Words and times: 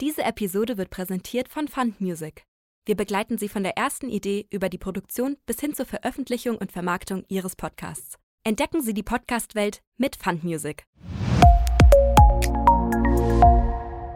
Diese 0.00 0.24
Episode 0.24 0.76
wird 0.76 0.90
präsentiert 0.90 1.48
von 1.48 1.68
Fund 1.68 2.00
Music. 2.00 2.42
Wir 2.84 2.96
begleiten 2.96 3.38
Sie 3.38 3.48
von 3.48 3.62
der 3.62 3.76
ersten 3.76 4.08
Idee 4.08 4.44
über 4.50 4.68
die 4.68 4.76
Produktion 4.76 5.36
bis 5.46 5.60
hin 5.60 5.72
zur 5.72 5.86
Veröffentlichung 5.86 6.56
und 6.56 6.72
Vermarktung 6.72 7.24
Ihres 7.28 7.54
Podcasts. 7.54 8.16
Entdecken 8.42 8.82
Sie 8.82 8.92
die 8.92 9.04
Podcast-Welt 9.04 9.82
mit 9.96 10.16
Fund 10.16 10.42
Music. 10.42 10.82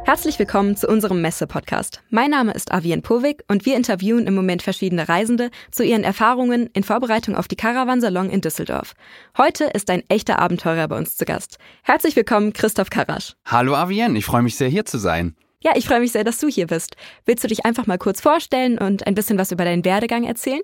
Herzlich 0.04 0.41
willkommen 0.41 0.77
zu 0.77 0.88
unserem 0.88 1.21
Messe-Podcast. 1.21 2.03
Mein 2.10 2.33
Name 2.33 2.54
ist 2.54 2.72
Avian 2.72 3.03
Povik 3.03 3.45
und 3.47 3.65
wir 3.65 3.76
interviewen 3.76 4.26
im 4.26 4.35
Moment 4.35 4.63
verschiedene 4.63 5.08
Reisende 5.08 5.49
zu 5.71 5.85
ihren 5.85 6.03
Erfahrungen 6.03 6.67
in 6.72 6.83
Vorbereitung 6.83 7.37
auf 7.37 7.47
die 7.47 7.54
Caravan 7.54 8.01
Salon 8.01 8.31
in 8.31 8.40
Düsseldorf. 8.40 8.95
Heute 9.37 9.67
ist 9.67 9.88
ein 9.90 10.03
echter 10.08 10.40
Abenteurer 10.40 10.88
bei 10.88 10.99
uns 10.99 11.15
zu 11.15 11.24
Gast. 11.24 11.58
Herzlich 11.85 12.17
willkommen, 12.17 12.53
Christoph 12.53 12.90
Karasch. 12.90 13.37
Hallo 13.45 13.76
Avian, 13.76 14.17
ich 14.17 14.24
freue 14.24 14.42
mich 14.42 14.56
sehr 14.56 14.69
hier 14.69 14.85
zu 14.85 14.99
sein. 14.99 15.37
Ja, 15.63 15.72
ich 15.75 15.87
freue 15.87 16.01
mich 16.01 16.12
sehr, 16.12 16.23
dass 16.23 16.38
du 16.38 16.47
hier 16.47 16.69
bist. 16.69 16.97
Willst 17.24 17.43
du 17.43 17.48
dich 17.48 17.65
einfach 17.65 17.87
mal 17.87 17.98
kurz 17.98 18.20
vorstellen 18.20 18.78
und 18.78 19.06
ein 19.06 19.14
bisschen 19.14 19.38
was 19.38 19.51
über 19.51 19.65
deinen 19.65 19.84
Werdegang 19.84 20.23
erzählen? 20.24 20.60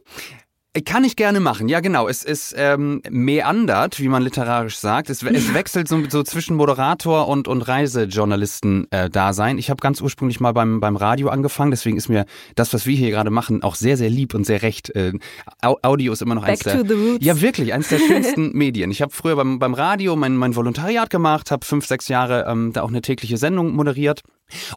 Kann 0.84 1.04
ich 1.04 1.14
gerne 1.14 1.38
machen, 1.38 1.68
ja 1.68 1.78
genau. 1.78 2.08
Es 2.08 2.24
ist 2.24 2.52
ähm, 2.58 3.00
meandert, 3.08 4.00
wie 4.00 4.08
man 4.08 4.24
literarisch 4.24 4.76
sagt. 4.76 5.08
Es, 5.08 5.22
es 5.22 5.54
wechselt 5.54 5.86
so, 5.86 6.02
so, 6.08 6.24
zwischen 6.24 6.56
Moderator 6.56 7.28
und, 7.28 7.46
und 7.46 7.62
Reisejournalisten 7.62 8.90
äh. 8.90 9.08
Ich 9.56 9.70
habe 9.70 9.80
ganz 9.80 10.00
ursprünglich 10.00 10.40
mal 10.40 10.52
beim, 10.52 10.80
beim 10.80 10.96
Radio 10.96 11.28
angefangen, 11.28 11.70
deswegen 11.70 11.96
ist 11.96 12.08
mir 12.08 12.24
das, 12.56 12.74
was 12.74 12.86
wir 12.86 12.96
hier 12.96 13.10
gerade 13.10 13.30
machen, 13.30 13.62
auch 13.62 13.76
sehr, 13.76 13.96
sehr 13.96 14.10
lieb 14.10 14.34
und 14.34 14.44
sehr 14.44 14.62
recht. 14.62 14.90
Äh, 14.96 15.12
Audio 15.60 16.12
ist 16.12 16.22
immer 16.22 16.34
noch 16.34 16.44
Back 16.44 16.66
eins 16.66 16.86
der... 16.86 17.18
Ja, 17.20 17.40
wirklich, 17.40 17.72
eines 17.72 17.88
der 17.88 17.98
schönsten 17.98 18.50
Medien. 18.54 18.90
Ich 18.90 19.00
habe 19.00 19.12
früher 19.12 19.36
beim, 19.36 19.60
beim 19.60 19.74
Radio 19.74 20.16
mein, 20.16 20.36
mein 20.36 20.56
Volontariat 20.56 21.08
gemacht, 21.08 21.52
habe 21.52 21.64
fünf, 21.64 21.86
sechs 21.86 22.08
Jahre 22.08 22.46
ähm, 22.48 22.72
da 22.72 22.82
auch 22.82 22.88
eine 22.88 23.00
tägliche 23.00 23.36
Sendung 23.36 23.76
moderiert 23.76 24.22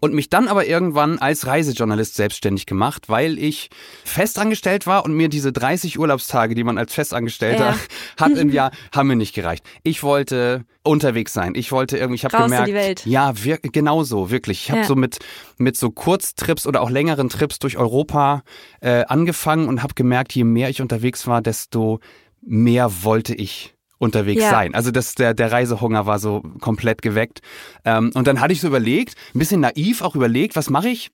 und 0.01 0.13
mich 0.13 0.29
dann 0.29 0.47
aber 0.47 0.65
irgendwann 0.65 1.19
als 1.19 1.45
Reisejournalist 1.45 2.15
selbstständig 2.15 2.65
gemacht, 2.65 3.09
weil 3.09 3.37
ich 3.37 3.69
festangestellt 4.03 4.87
war 4.87 5.05
und 5.05 5.13
mir 5.13 5.29
diese 5.29 5.51
30 5.51 5.86
Urlaubstage, 5.95 6.55
die 6.55 6.63
man 6.63 6.77
als 6.77 6.93
Festangestellter 6.93 7.69
Ja. 7.71 7.75
hat 8.19 8.31
im 8.37 8.49
Jahr, 8.49 8.71
haben 8.93 9.07
mir 9.07 9.15
nicht 9.15 9.33
gereicht. 9.33 9.63
Ich 9.83 10.03
wollte 10.03 10.65
unterwegs 10.83 11.33
sein. 11.33 11.53
Ich 11.55 11.71
wollte 11.71 11.97
irgendwie, 11.97 12.15
ich 12.15 12.25
habe 12.25 12.35
Raus 12.35 12.45
in 12.45 12.51
gemerkt, 12.51 12.67
die 12.69 12.73
Welt. 12.73 13.05
ja, 13.05 13.33
wir, 13.43 13.57
genau 13.59 14.03
so, 14.03 14.29
wirklich. 14.31 14.63
Ich 14.63 14.71
habe 14.71 14.81
Ja. 14.81 14.87
so 14.87 14.95
mit 14.95 15.19
mit 15.57 15.75
so 15.77 15.89
Kurztrips 15.91 16.65
oder 16.67 16.81
auch 16.81 16.89
längeren 16.89 17.29
Trips 17.29 17.59
durch 17.59 17.77
Europa 17.77 18.43
äh, 18.81 19.03
angefangen 19.05 19.67
und 19.67 19.81
habe 19.83 19.93
gemerkt, 19.95 20.33
je 20.33 20.43
mehr 20.43 20.69
ich 20.69 20.81
unterwegs 20.81 21.27
war, 21.27 21.41
desto 21.41 21.99
mehr 22.41 23.03
wollte 23.03 23.33
ich 23.35 23.73
unterwegs 23.99 24.43
Ja. 24.43 24.51
sein. 24.51 24.75
Also 24.75 24.91
das, 24.91 25.15
der, 25.15 25.33
der 25.33 25.51
Reisehunger 25.51 26.05
war 26.05 26.19
so 26.19 26.41
komplett 26.61 27.01
geweckt. 27.01 27.39
Ähm, 27.83 28.11
und 28.13 28.27
dann 28.27 28.39
hatte 28.39 28.53
ich 28.53 28.61
so 28.61 28.67
überlegt, 28.67 29.15
ein 29.33 29.39
bisschen 29.39 29.59
naiv 29.61 30.01
auch 30.03 30.15
überlegt, 30.15 30.55
was 30.55 30.69
mache 30.69 30.89
ich? 30.89 31.09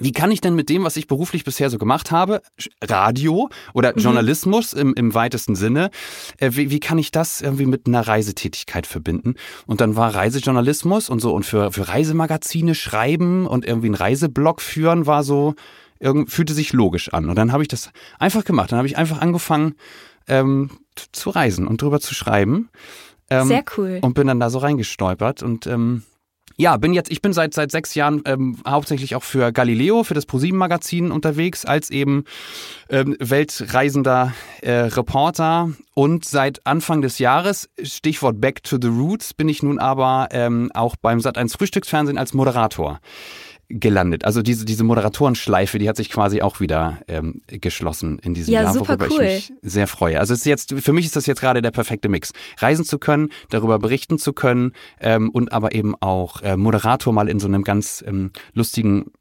Wie 0.00 0.12
kann 0.12 0.30
ich 0.30 0.40
denn 0.40 0.54
mit 0.54 0.68
dem, 0.68 0.84
was 0.84 0.96
ich 0.96 1.06
beruflich 1.06 1.44
bisher 1.44 1.70
so 1.70 1.78
gemacht 1.78 2.10
habe, 2.10 2.42
Radio 2.82 3.48
oder 3.74 3.92
Mhm. 3.96 4.00
Journalismus 4.02 4.72
im, 4.72 4.94
im 4.94 5.14
weitesten 5.14 5.54
Sinne, 5.54 5.90
äh, 6.38 6.50
wie, 6.54 6.70
wie 6.70 6.80
kann 6.80 6.98
ich 6.98 7.10
das 7.10 7.40
irgendwie 7.40 7.66
mit 7.66 7.86
einer 7.86 8.06
Reisetätigkeit 8.06 8.86
verbinden? 8.86 9.34
Und 9.66 9.80
dann 9.80 9.96
war 9.96 10.14
Reisejournalismus 10.14 11.08
und 11.10 11.20
so 11.20 11.34
und 11.34 11.44
für, 11.44 11.72
für 11.72 11.88
Reisemagazine 11.88 12.74
schreiben 12.74 13.46
und 13.46 13.64
irgendwie 13.66 13.88
einen 13.88 13.94
Reiseblog 13.94 14.60
führen 14.60 15.06
war 15.06 15.22
so, 15.24 15.54
irgend, 16.00 16.30
fühlte 16.30 16.54
sich 16.54 16.72
logisch 16.72 17.12
an. 17.12 17.28
Und 17.28 17.36
dann 17.36 17.52
habe 17.52 17.62
ich 17.62 17.68
das 17.68 17.90
einfach 18.18 18.44
gemacht. 18.44 18.72
Dann 18.72 18.78
habe 18.78 18.88
ich 18.88 18.96
einfach 18.96 19.20
angefangen 19.20 19.74
ähm, 20.28 20.70
zu 21.12 21.30
reisen 21.30 21.66
und 21.66 21.82
drüber 21.82 22.00
zu 22.00 22.14
schreiben. 22.14 22.68
Ähm, 23.30 23.48
Sehr 23.48 23.64
cool. 23.76 23.98
und 24.00 24.14
bin 24.14 24.26
dann 24.26 24.40
da 24.40 24.48
so 24.48 24.58
reingestolpert 24.58 25.42
und 25.42 25.66
ähm, 25.66 26.02
ja, 26.56 26.76
bin 26.76 26.92
jetzt, 26.92 27.10
ich 27.10 27.22
bin 27.22 27.32
seit 27.32 27.54
seit 27.54 27.70
sechs 27.70 27.94
Jahren 27.94 28.22
ähm, 28.24 28.58
hauptsächlich 28.66 29.14
auch 29.14 29.22
für 29.22 29.52
Galileo, 29.52 30.04
für 30.04 30.14
das 30.14 30.26
ProSieben-Magazin 30.26 31.10
unterwegs, 31.10 31.64
als 31.64 31.90
eben 31.90 32.24
ähm, 32.88 33.16
weltreisender 33.20 34.32
äh, 34.62 34.72
Reporter. 34.72 35.70
Und 35.94 36.24
seit 36.24 36.64
Anfang 36.66 37.02
des 37.02 37.18
Jahres, 37.18 37.68
Stichwort 37.82 38.40
Back 38.40 38.62
to 38.62 38.78
the 38.80 38.88
Roots, 38.88 39.34
bin 39.34 39.48
ich 39.48 39.62
nun 39.62 39.78
aber 39.78 40.28
ähm, 40.30 40.70
auch 40.74 40.96
beim 40.96 41.18
Sat1 41.18 41.56
Frühstücksfernsehen 41.56 42.18
als 42.18 42.34
Moderator 42.34 43.00
gelandet. 43.68 44.24
Also 44.24 44.40
diese, 44.42 44.64
diese 44.64 44.82
Moderatorenschleife, 44.84 45.78
die 45.78 45.88
hat 45.88 45.96
sich 45.96 46.10
quasi 46.10 46.40
auch 46.40 46.60
wieder 46.60 47.00
ähm, 47.06 47.42
geschlossen 47.46 48.18
in 48.20 48.34
diesem 48.34 48.54
Ja, 48.54 48.62
Jahr, 48.62 48.72
super 48.72 48.98
worüber 48.98 49.08
cool. 49.10 49.24
ich 49.24 49.50
mich 49.50 49.58
sehr 49.62 49.86
freue. 49.86 50.18
Also 50.18 50.32
es 50.32 50.40
ist 50.40 50.46
jetzt, 50.46 50.74
für 50.74 50.92
mich 50.92 51.04
ist 51.04 51.16
das 51.16 51.26
jetzt 51.26 51.40
gerade 51.40 51.60
der 51.60 51.70
perfekte 51.70 52.08
Mix. 52.08 52.32
Reisen 52.58 52.84
zu 52.84 52.98
können, 52.98 53.28
darüber 53.50 53.78
berichten 53.78 54.18
zu 54.18 54.32
können 54.32 54.72
ähm, 55.00 55.28
und 55.30 55.52
aber 55.52 55.74
eben 55.74 55.94
auch 56.00 56.42
äh, 56.42 56.56
Moderator 56.56 57.12
mal 57.12 57.28
in 57.28 57.40
so 57.40 57.46
einem 57.46 57.62
ganz 57.62 58.02
ähm, 58.06 58.30
lustigen, 58.54 59.12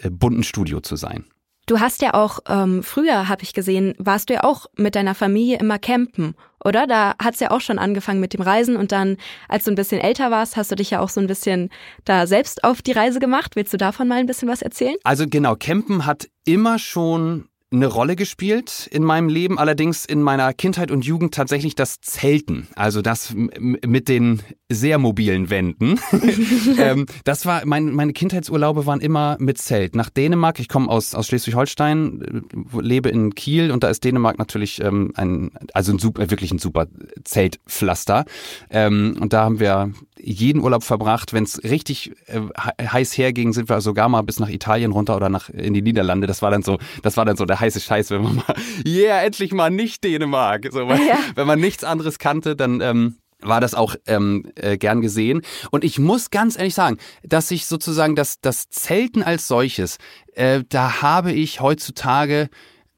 äh, 0.00 0.10
bunten 0.10 0.42
Studio 0.42 0.80
zu 0.80 0.96
sein. 0.96 1.24
Du 1.66 1.78
hast 1.78 2.02
ja 2.02 2.14
auch, 2.14 2.40
ähm, 2.48 2.82
früher 2.82 3.28
habe 3.28 3.42
ich 3.42 3.54
gesehen, 3.54 3.94
warst 3.98 4.28
du 4.28 4.34
ja 4.34 4.44
auch 4.44 4.66
mit 4.76 4.96
deiner 4.96 5.14
Familie 5.14 5.58
immer 5.58 5.78
campen, 5.78 6.34
oder? 6.64 6.88
Da 6.88 7.14
hat's 7.22 7.38
ja 7.38 7.52
auch 7.52 7.60
schon 7.60 7.78
angefangen 7.78 8.20
mit 8.20 8.34
dem 8.34 8.42
Reisen 8.42 8.76
und 8.76 8.90
dann, 8.90 9.16
als 9.48 9.64
du 9.64 9.70
ein 9.70 9.76
bisschen 9.76 10.00
älter 10.00 10.30
warst, 10.32 10.56
hast 10.56 10.72
du 10.72 10.74
dich 10.74 10.90
ja 10.90 11.00
auch 11.00 11.08
so 11.08 11.20
ein 11.20 11.28
bisschen 11.28 11.70
da 12.04 12.26
selbst 12.26 12.64
auf 12.64 12.82
die 12.82 12.92
Reise 12.92 13.20
gemacht. 13.20 13.54
Willst 13.54 13.72
du 13.72 13.76
davon 13.76 14.08
mal 14.08 14.18
ein 14.18 14.26
bisschen 14.26 14.48
was 14.48 14.62
erzählen? 14.62 14.96
Also 15.04 15.26
genau, 15.28 15.54
Campen 15.54 16.04
hat 16.04 16.28
immer 16.44 16.80
schon 16.80 17.48
eine 17.72 17.86
Rolle 17.86 18.16
gespielt 18.16 18.88
in 18.90 19.02
meinem 19.02 19.28
Leben, 19.28 19.58
allerdings 19.58 20.04
in 20.04 20.22
meiner 20.22 20.52
Kindheit 20.52 20.90
und 20.90 21.04
Jugend 21.04 21.32
tatsächlich 21.34 21.74
das 21.74 22.00
Zelten, 22.00 22.68
also 22.74 23.02
das 23.02 23.32
mit 23.34 24.08
den 24.08 24.42
sehr 24.74 24.98
mobilen 24.98 25.50
Wänden. 25.50 25.98
ähm, 26.78 27.06
das 27.24 27.46
war 27.46 27.62
mein, 27.64 27.92
meine 27.92 28.12
Kindheitsurlaube 28.12 28.86
waren 28.86 29.00
immer 29.00 29.36
mit 29.38 29.58
Zelt. 29.58 29.94
Nach 29.96 30.10
Dänemark, 30.10 30.60
ich 30.60 30.68
komme 30.68 30.88
aus, 30.88 31.14
aus 31.14 31.26
Schleswig-Holstein, 31.26 32.44
äh, 32.76 32.80
lebe 32.80 33.08
in 33.08 33.34
Kiel 33.34 33.70
und 33.70 33.82
da 33.84 33.88
ist 33.88 34.04
Dänemark 34.04 34.38
natürlich 34.38 34.80
ähm, 34.82 35.12
ein 35.16 35.50
also 35.74 35.92
ein 35.92 35.98
super, 35.98 36.30
wirklich 36.30 36.50
ein 36.52 36.58
super 36.58 36.86
Zeltpflaster. 37.24 38.24
Ähm, 38.70 39.16
und 39.20 39.32
da 39.32 39.44
haben 39.44 39.60
wir 39.60 39.92
jeden 40.18 40.62
Urlaub 40.62 40.84
verbracht. 40.84 41.32
Wenn 41.32 41.44
es 41.44 41.62
richtig 41.64 42.12
äh, 42.26 42.40
he- 42.40 42.86
heiß 42.86 43.16
herging, 43.18 43.52
sind 43.52 43.68
wir 43.68 43.80
sogar 43.80 44.08
mal 44.08 44.22
bis 44.22 44.38
nach 44.38 44.48
Italien 44.48 44.92
runter 44.92 45.16
oder 45.16 45.28
nach 45.28 45.48
in 45.50 45.74
die 45.74 45.82
Niederlande. 45.82 46.26
Das 46.26 46.42
war 46.42 46.50
dann 46.50 46.62
so, 46.62 46.78
das 47.02 47.16
war 47.16 47.24
dann 47.24 47.36
so 47.36 47.44
der 47.44 47.58
heiße 47.60 47.80
Scheiß, 47.80 48.10
wenn 48.10 48.22
man 48.22 48.36
mal, 48.36 48.54
yeah, 48.86 49.20
endlich 49.22 49.52
mal 49.52 49.70
nicht 49.70 50.04
Dänemark. 50.04 50.68
So, 50.70 50.86
weil, 50.86 50.98
Ja. 50.98 51.18
Wenn 51.34 51.46
man 51.46 51.58
nichts 51.60 51.82
anderes 51.84 52.18
kannte, 52.18 52.54
dann 52.54 52.80
ähm, 52.80 53.16
war 53.42 53.60
das 53.60 53.74
auch 53.74 53.94
ähm, 54.06 54.50
äh, 54.56 54.76
gern 54.78 55.00
gesehen. 55.00 55.42
Und 55.70 55.84
ich 55.84 55.98
muss 55.98 56.30
ganz 56.30 56.56
ehrlich 56.58 56.74
sagen, 56.74 56.98
dass 57.22 57.50
ich 57.50 57.66
sozusagen 57.66 58.16
das, 58.16 58.40
das 58.40 58.68
Zelten 58.70 59.22
als 59.22 59.46
solches, 59.48 59.98
äh, 60.34 60.62
da 60.68 61.02
habe 61.02 61.32
ich 61.32 61.60
heutzutage 61.60 62.48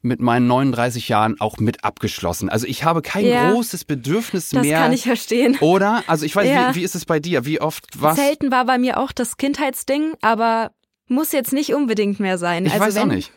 mit 0.01 0.19
meinen 0.21 0.45
39 0.45 1.09
Jahren 1.09 1.41
auch 1.41 1.57
mit 1.57 1.83
abgeschlossen. 1.83 2.47
Also 2.47 2.67
ich 2.67 2.83
habe 2.83 3.01
kein 3.01 3.25
Ja. 3.25 3.49
großes 3.51 3.85
Bedürfnis 3.85 4.49
Das 4.49 4.61
mehr. 4.63 4.79
kann 4.79 4.93
ich 4.93 5.03
verstehen. 5.03 5.57
Oder? 5.61 6.03
Also 6.05 6.25
ich 6.25 6.35
weiß, 6.35 6.47
Ja. 6.47 6.69
wie, 6.69 6.79
wie 6.81 6.83
ist 6.83 6.93
es 6.93 7.05
bei 7.05 7.19
dir? 7.19 7.45
Wie 7.45 7.59
oft 7.59 7.85
was? 7.97 8.15
Zelten 8.15 8.51
war 8.51 8.65
bei 8.65 8.77
mir 8.77 8.99
auch 8.99 9.11
das 9.11 9.37
Kindheitsding, 9.37 10.13
aber 10.21 10.71
muss 11.07 11.31
jetzt 11.31 11.53
nicht 11.53 11.73
unbedingt 11.73 12.19
mehr 12.19 12.37
sein. 12.37 12.65
Ich 12.67 12.73
also 12.73 12.85
weiß 12.85 12.95
wenn, 12.95 13.01
auch 13.03 13.15
nicht. 13.15 13.31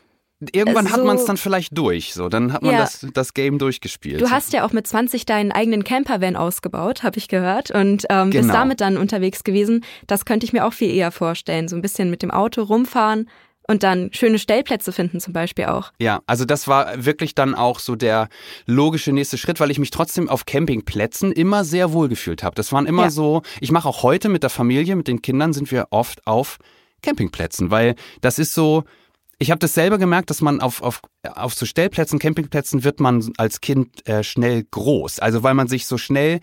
Irgendwann 0.53 0.87
äh, 0.87 0.91
hat 0.91 1.01
so- 1.01 1.05
man 1.05 1.17
es 1.17 1.25
dann 1.25 1.37
vielleicht 1.37 1.77
durch. 1.77 2.15
So, 2.15 2.29
dann 2.29 2.53
hat 2.53 2.63
man 2.63 2.73
Ja. 2.73 2.79
das, 2.81 3.05
das 3.13 3.35
Game 3.35 3.59
durchgespielt. 3.59 4.21
Du 4.21 4.31
hast 4.31 4.53
ja 4.53 4.65
auch 4.65 4.73
mit 4.73 4.87
20 4.87 5.27
deinen 5.27 5.51
eigenen 5.51 5.83
Campervan 5.85 6.37
ausgebaut, 6.37 7.03
habe 7.03 7.19
ich 7.19 7.27
gehört, 7.29 7.71
und 7.73 8.07
ähm, 8.09 8.31
bist 8.31 8.43
Genau. 8.43 8.53
damit 8.55 8.81
dann 8.81 8.97
unterwegs 8.97 9.43
gewesen. 9.43 9.85
Das 10.07 10.25
könnte 10.25 10.47
ich 10.47 10.53
mir 10.53 10.65
auch 10.65 10.73
viel 10.73 10.95
eher 10.95 11.11
vorstellen. 11.11 11.67
So 11.69 11.75
ein 11.77 11.83
bisschen 11.83 12.09
mit 12.11 12.23
dem 12.23 12.31
Auto 12.31 12.63
rumfahren 12.63 13.29
und 13.67 13.83
dann 13.83 14.11
schöne 14.13 14.39
Stellplätze 14.39 14.93
finden 14.93 15.19
zum 15.21 15.33
Beispiel 15.33 15.67
auch. 15.67 15.93
Ja, 15.99 16.21
also 16.27 16.45
das 16.45 16.69
war 16.69 17.05
wirklich 17.05 17.35
dann 17.35 17.55
auch 17.57 17.81
so 17.81 17.97
der 17.97 18.29
logische 18.65 19.11
nächste 19.13 19.37
Schritt, 19.39 19.59
weil 19.61 19.71
ich 19.73 19.79
mich 19.81 19.91
trotzdem 19.91 20.29
auf 20.29 20.47
Campingplätzen 20.47 21.33
immer 21.33 21.65
sehr 21.65 21.93
wohl 21.93 22.09
gefühlt 22.09 22.45
habe. 22.45 22.55
Das 22.55 22.73
waren 22.73 22.87
immer 22.87 23.05
Ja. 23.05 23.11
so, 23.11 23.43
ich 23.61 23.73
mache 23.73 23.89
auch 23.89 24.05
heute 24.05 24.29
mit 24.29 24.45
der 24.45 24.51
Familie, 24.51 24.95
mit 24.95 25.09
den 25.09 25.21
Kindern 25.21 25.53
sind 25.53 25.71
wir 25.73 25.89
oft 25.91 26.27
auf 26.29 26.59
Campingplätzen, 27.03 27.71
weil 27.71 27.95
das 28.21 28.39
ist 28.39 28.55
so, 28.55 28.85
ich 29.39 29.51
habe 29.51 29.61
das 29.61 29.75
selber 29.75 29.99
gemerkt, 29.99 30.31
dass 30.31 30.41
man 30.41 30.61
auf, 30.61 30.83
auf, 30.83 31.01
auf 31.23 31.55
so 31.55 31.65
Stellplätzen, 31.65 32.19
Campingplätzen 32.19 32.83
wird 32.83 32.99
man 32.99 33.33
als 33.37 33.61
Kind 33.61 34.07
äh, 34.09 34.25
schnell 34.25 34.65
groß. 34.69 35.21
Also 35.21 35.43
weil 35.43 35.55
man 35.55 35.69
sich 35.69 35.87
so 35.87 35.97
schnell 35.97 36.41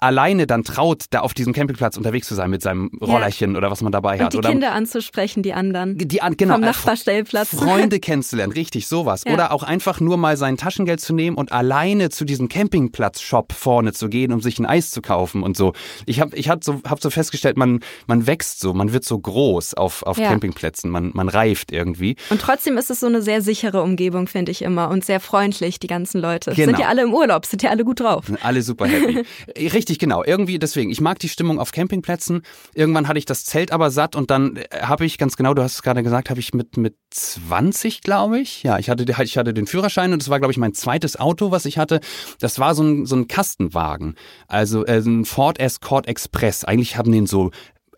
alleine 0.00 0.46
dann 0.46 0.64
traut, 0.64 1.04
da 1.10 1.20
auf 1.20 1.34
diesem 1.34 1.52
Campingplatz 1.52 1.96
unterwegs 1.96 2.26
zu 2.26 2.34
sein 2.34 2.50
mit 2.50 2.62
seinem 2.62 2.90
Ja. 3.00 3.06
Rollerchen 3.06 3.56
oder 3.56 3.70
was 3.70 3.82
man 3.82 3.92
dabei 3.92 4.14
Und 4.14 4.24
hat. 4.24 4.32
die 4.32 4.38
oder 4.38 4.50
Kinder 4.50 4.72
anzusprechen, 4.72 5.42
die 5.42 5.52
anderen. 5.52 5.96
die, 5.98 6.22
an- 6.22 6.36
genau, 6.36 6.54
vom 6.54 6.62
äh, 6.62 6.66
Nachbarstellplatz. 6.66 7.48
Freunde 7.54 8.00
kennenzulernen, 8.00 8.52
richtig, 8.52 8.86
sowas. 8.86 9.24
Ja. 9.26 9.34
Oder 9.34 9.52
auch 9.52 9.62
einfach 9.62 10.00
nur 10.00 10.16
mal 10.16 10.36
sein 10.36 10.56
Taschengeld 10.56 11.00
zu 11.00 11.14
nehmen 11.14 11.36
und 11.36 11.52
alleine 11.52 12.08
zu 12.10 12.24
diesem 12.24 12.48
Campingplatz-Shop 12.48 13.52
vorne 13.52 13.92
zu 13.92 14.08
gehen, 14.08 14.32
um 14.32 14.40
sich 14.40 14.58
ein 14.58 14.66
Eis 14.66 14.90
zu 14.90 15.02
kaufen 15.02 15.42
und 15.42 15.56
so. 15.56 15.72
Ich 16.06 16.20
habe 16.20 16.34
ich 16.36 16.48
hab 16.48 16.64
so, 16.64 16.80
hab 16.88 17.02
so 17.02 17.10
festgestellt, 17.10 17.56
man, 17.56 17.80
man 18.06 18.26
wächst 18.26 18.60
so, 18.60 18.72
man 18.72 18.92
wird 18.92 19.04
so 19.04 19.18
groß 19.18 19.74
auf, 19.74 20.02
auf 20.04 20.18
Ja. 20.18 20.28
Campingplätzen, 20.28 20.90
man, 20.90 21.10
man 21.14 21.28
reift 21.28 21.72
irgendwie. 21.72 22.16
Und 22.30 22.40
trotzdem 22.40 22.78
ist 22.78 22.90
es 22.90 23.00
so 23.00 23.06
eine 23.06 23.22
sehr 23.22 23.42
sichere 23.42 23.82
Umgebung, 23.82 24.26
finde 24.28 24.52
ich 24.52 24.62
immer. 24.62 24.88
Und 24.90 25.04
sehr 25.04 25.20
freundlich, 25.20 25.78
die 25.78 25.86
ganzen 25.88 26.20
Leute. 26.20 26.52
Genau. 26.52 26.66
Sind 26.70 26.78
ja 26.78 26.88
alle 26.88 27.02
im 27.02 27.12
Urlaub, 27.12 27.46
sind 27.46 27.62
ja 27.62 27.70
alle 27.70 27.84
gut 27.84 28.00
drauf. 28.00 28.24
Alle 28.42 28.62
super 28.62 28.86
happy. 28.86 29.24
Richtig, 29.58 29.89
Richtig, 29.90 29.98
genau. 29.98 30.22
Irgendwie 30.22 30.60
deswegen. 30.60 30.92
Ich 30.92 31.00
mag 31.00 31.18
die 31.18 31.28
Stimmung 31.28 31.58
auf 31.58 31.72
Campingplätzen. 31.72 32.42
Irgendwann 32.74 33.08
hatte 33.08 33.18
ich 33.18 33.24
das 33.24 33.44
Zelt 33.44 33.72
aber 33.72 33.90
satt 33.90 34.14
und 34.14 34.30
dann 34.30 34.54
äh, 34.54 34.82
habe 34.82 35.04
ich, 35.04 35.18
ganz 35.18 35.36
genau, 35.36 35.52
du 35.52 35.64
hast 35.64 35.74
es 35.74 35.82
gerade 35.82 36.04
gesagt, 36.04 36.30
habe 36.30 36.38
ich 36.38 36.54
mit, 36.54 36.76
mit 36.76 36.94
20, 37.10 38.00
glaube 38.02 38.38
ich. 38.38 38.62
Ja, 38.62 38.78
ich 38.78 38.88
hatte, 38.88 39.04
ich 39.24 39.36
hatte 39.36 39.52
den 39.52 39.66
Führerschein 39.66 40.12
und 40.12 40.22
das 40.22 40.28
war, 40.28 40.38
glaube 40.38 40.52
ich, 40.52 40.58
mein 40.58 40.74
zweites 40.74 41.18
Auto, 41.18 41.50
was 41.50 41.64
ich 41.64 41.76
hatte. 41.76 41.98
Das 42.38 42.60
war 42.60 42.76
so 42.76 42.84
ein, 42.84 43.04
so 43.04 43.16
ein 43.16 43.26
Kastenwagen. 43.26 44.14
Also 44.46 44.86
äh, 44.86 44.98
ein 44.98 45.24
Ford 45.24 45.58
Escort 45.58 46.06
Express. 46.06 46.64
Eigentlich 46.64 46.96
haben 46.96 47.10
den 47.10 47.26
so 47.26 47.50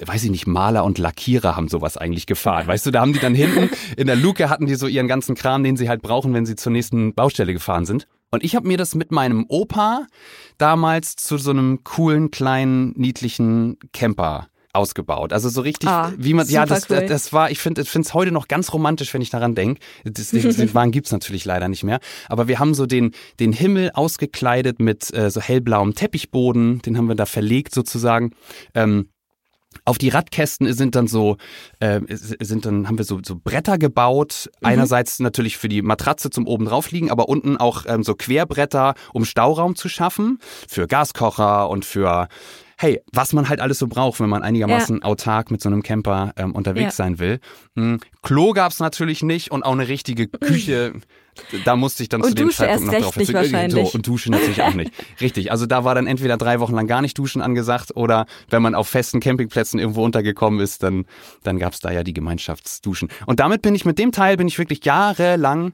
weiß 0.04 0.24
ich 0.24 0.30
nicht, 0.30 0.48
Maler 0.48 0.82
und 0.82 0.98
Lackierer 0.98 1.54
haben 1.54 1.68
sowas 1.68 1.96
eigentlich 1.96 2.26
gefahren. 2.26 2.66
Weißt 2.66 2.86
du, 2.86 2.90
da 2.90 3.02
haben 3.02 3.12
die 3.12 3.20
dann 3.20 3.36
hinten 3.36 3.70
in 3.96 4.08
der 4.08 4.16
Luke 4.16 4.48
hatten 4.48 4.66
die 4.66 4.74
so 4.74 4.88
ihren 4.88 5.06
ganzen 5.06 5.36
Kram, 5.36 5.62
den 5.62 5.76
sie 5.76 5.88
halt 5.88 6.02
brauchen, 6.02 6.34
wenn 6.34 6.46
sie 6.46 6.56
zur 6.56 6.72
nächsten 6.72 7.14
Baustelle 7.14 7.52
gefahren 7.52 7.84
sind. 7.84 8.08
Und 8.32 8.43
ich 8.43 8.56
habe 8.56 8.67
mir 8.67 8.79
das 8.79 8.94
mit 8.94 9.12
meinem 9.12 9.44
Opa 9.49 10.06
damals 10.56 11.17
zu 11.17 11.37
so 11.37 11.50
einem 11.50 11.84
coolen, 11.84 12.31
kleinen, 12.31 12.93
niedlichen 12.96 13.76
Camper 13.93 14.49
ausgebaut. 14.73 15.34
Also 15.34 15.50
so 15.50 15.61
richtig, 15.61 15.90
ah, 15.90 16.12
wie 16.17 16.32
man, 16.32 16.49
ja, 16.49 16.64
das, 16.64 16.88
cool. 16.88 17.05
das 17.06 17.34
war, 17.34 17.50
ich 17.50 17.58
finde 17.58 17.82
es 17.82 18.14
heute 18.14 18.32
noch 18.32 18.49
ganz 18.49 18.73
romantisch, 18.73 19.12
wenn 19.12 19.20
ich 19.20 19.29
daran 19.29 19.55
denke. 19.55 19.82
Den 20.05 20.75
Wagen 20.75 20.93
gibt's 20.93 21.12
natürlich 21.12 21.44
leider 21.44 21.69
nicht 21.69 21.84
mehr. 21.84 22.00
Aber 22.29 22.49
wir 22.49 22.58
haben 22.58 22.73
so 22.73 22.87
den, 22.87 23.12
den 23.38 23.52
Himmel 23.52 23.90
ausgekleidet 23.93 24.81
mit 24.81 25.12
äh, 25.12 25.31
so 25.31 25.43
hellblauem 25.43 25.94
Teppichboden, 25.94 26.81
den 26.81 26.96
haben 26.96 27.08
wir 27.08 27.14
da 27.14 27.26
verlegt 27.26 27.75
sozusagen. 27.75 28.31
Ähm, 28.75 29.08
auf 29.84 29.98
die 29.98 30.08
Radkästen 30.08 30.72
sind 30.72 30.94
dann 30.94 31.06
so, 31.06 31.36
äh, 31.80 32.00
sind 32.08 32.66
dann, 32.66 32.88
haben 32.88 32.98
wir 32.98 33.04
so, 33.04 33.20
so 33.24 33.36
Bretter 33.36 33.78
gebaut. 33.78 34.50
Mhm. 34.60 34.66
Einerseits 34.66 35.20
natürlich 35.20 35.56
für 35.56 35.69
die 35.69 35.82
Matratze 35.82 36.30
zum 36.30 36.46
oben 36.46 36.64
drauf 36.66 36.90
liegen, 36.90 37.10
aber 37.10 37.28
unten 37.28 37.56
auch 37.56 37.84
ähm, 37.86 38.02
so 38.02 38.14
Querbretter, 38.14 38.94
um 39.12 39.24
Stauraum 39.24 39.76
zu 39.76 39.88
schaffen. 39.88 40.38
Für 40.69 40.86
Gaskocher 40.86 41.69
und 41.69 41.84
für 41.84 42.28
hey, 42.82 43.00
was 43.12 43.32
man 43.32 43.49
halt 43.49 43.61
alles 43.61 43.79
so 43.79 43.87
braucht, 43.87 44.19
wenn 44.19 44.29
man 44.29 44.43
einigermaßen 44.43 44.96
ja. 44.96 45.02
autark 45.05 45.52
mit 45.52 45.62
so 45.62 45.69
einem 45.69 45.84
Camper 45.84 46.32
ähm, 46.37 46.52
unterwegs 46.52 46.99
ja. 46.99 47.05
sein 47.05 47.20
will. 47.20 47.38
Mhm. 47.76 48.00
Klo 48.23 48.52
gab's 48.52 48.81
natürlich 48.81 49.23
nicht 49.23 49.52
und 49.52 49.62
auch 49.62 49.73
eine 49.73 49.88
richtige 49.88 50.26
Küche. 50.29 50.93
Da 51.64 51.76
musste 51.76 52.02
ich 52.02 52.11
dann 52.11 52.20
und 52.20 52.29
zu 52.29 52.34
dem 52.34 52.49
Dusche 52.49 52.58
Zeitpunkt 52.58 52.93
noch 52.93 53.00
drauf 53.00 53.17
nicht 53.17 53.32
wahrscheinlich. 53.32 53.88
So, 53.88 53.94
und 53.94 54.06
Dusche 54.06 54.31
natürlich 54.31 54.61
auch 54.61 54.75
nicht. 54.75 54.93
Richtig. 55.23 55.50
Also 55.50 55.64
da 55.64 55.82
war 55.82 55.94
dann 55.94 56.06
entweder 56.06 56.37
drei 56.37 56.61
Wochen 56.61 56.75
lang 56.75 56.87
gar 56.87 57.00
nicht 57.00 57.17
Duschen 57.17 57.40
angesagt 57.40 57.96
oder 57.96 58.26
wenn 58.50 58.61
man 58.61 58.75
auf 58.75 58.87
festen 58.87 59.19
Campingplätzen 59.19 59.81
irgendwo 59.81 60.05
untergekommen 60.05 60.61
ist, 60.61 60.82
dann, 60.82 61.06
dann 61.43 61.58
gab's 61.58 61.81
da 61.81 61.90
ja 61.90 62.05
die 62.05 62.12
Gemeinschaftsduschen. 62.12 63.08
Und 63.25 63.40
damit 63.40 63.62
bin 63.62 63.75
ich 63.75 63.87
mit 63.87 63.99
dem 63.99 64.12
Teil 64.12 64.37
bin 64.37 64.46
ich 64.46 64.58
wirklich 64.58 64.85
jahrelang, 64.85 65.73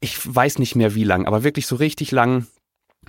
ich 0.00 0.18
weiß 0.22 0.58
nicht 0.58 0.76
mehr 0.76 0.94
wie 0.94 1.04
lang, 1.04 1.24
aber 1.24 1.44
wirklich 1.44 1.66
so 1.66 1.76
richtig 1.76 2.10
lang 2.10 2.46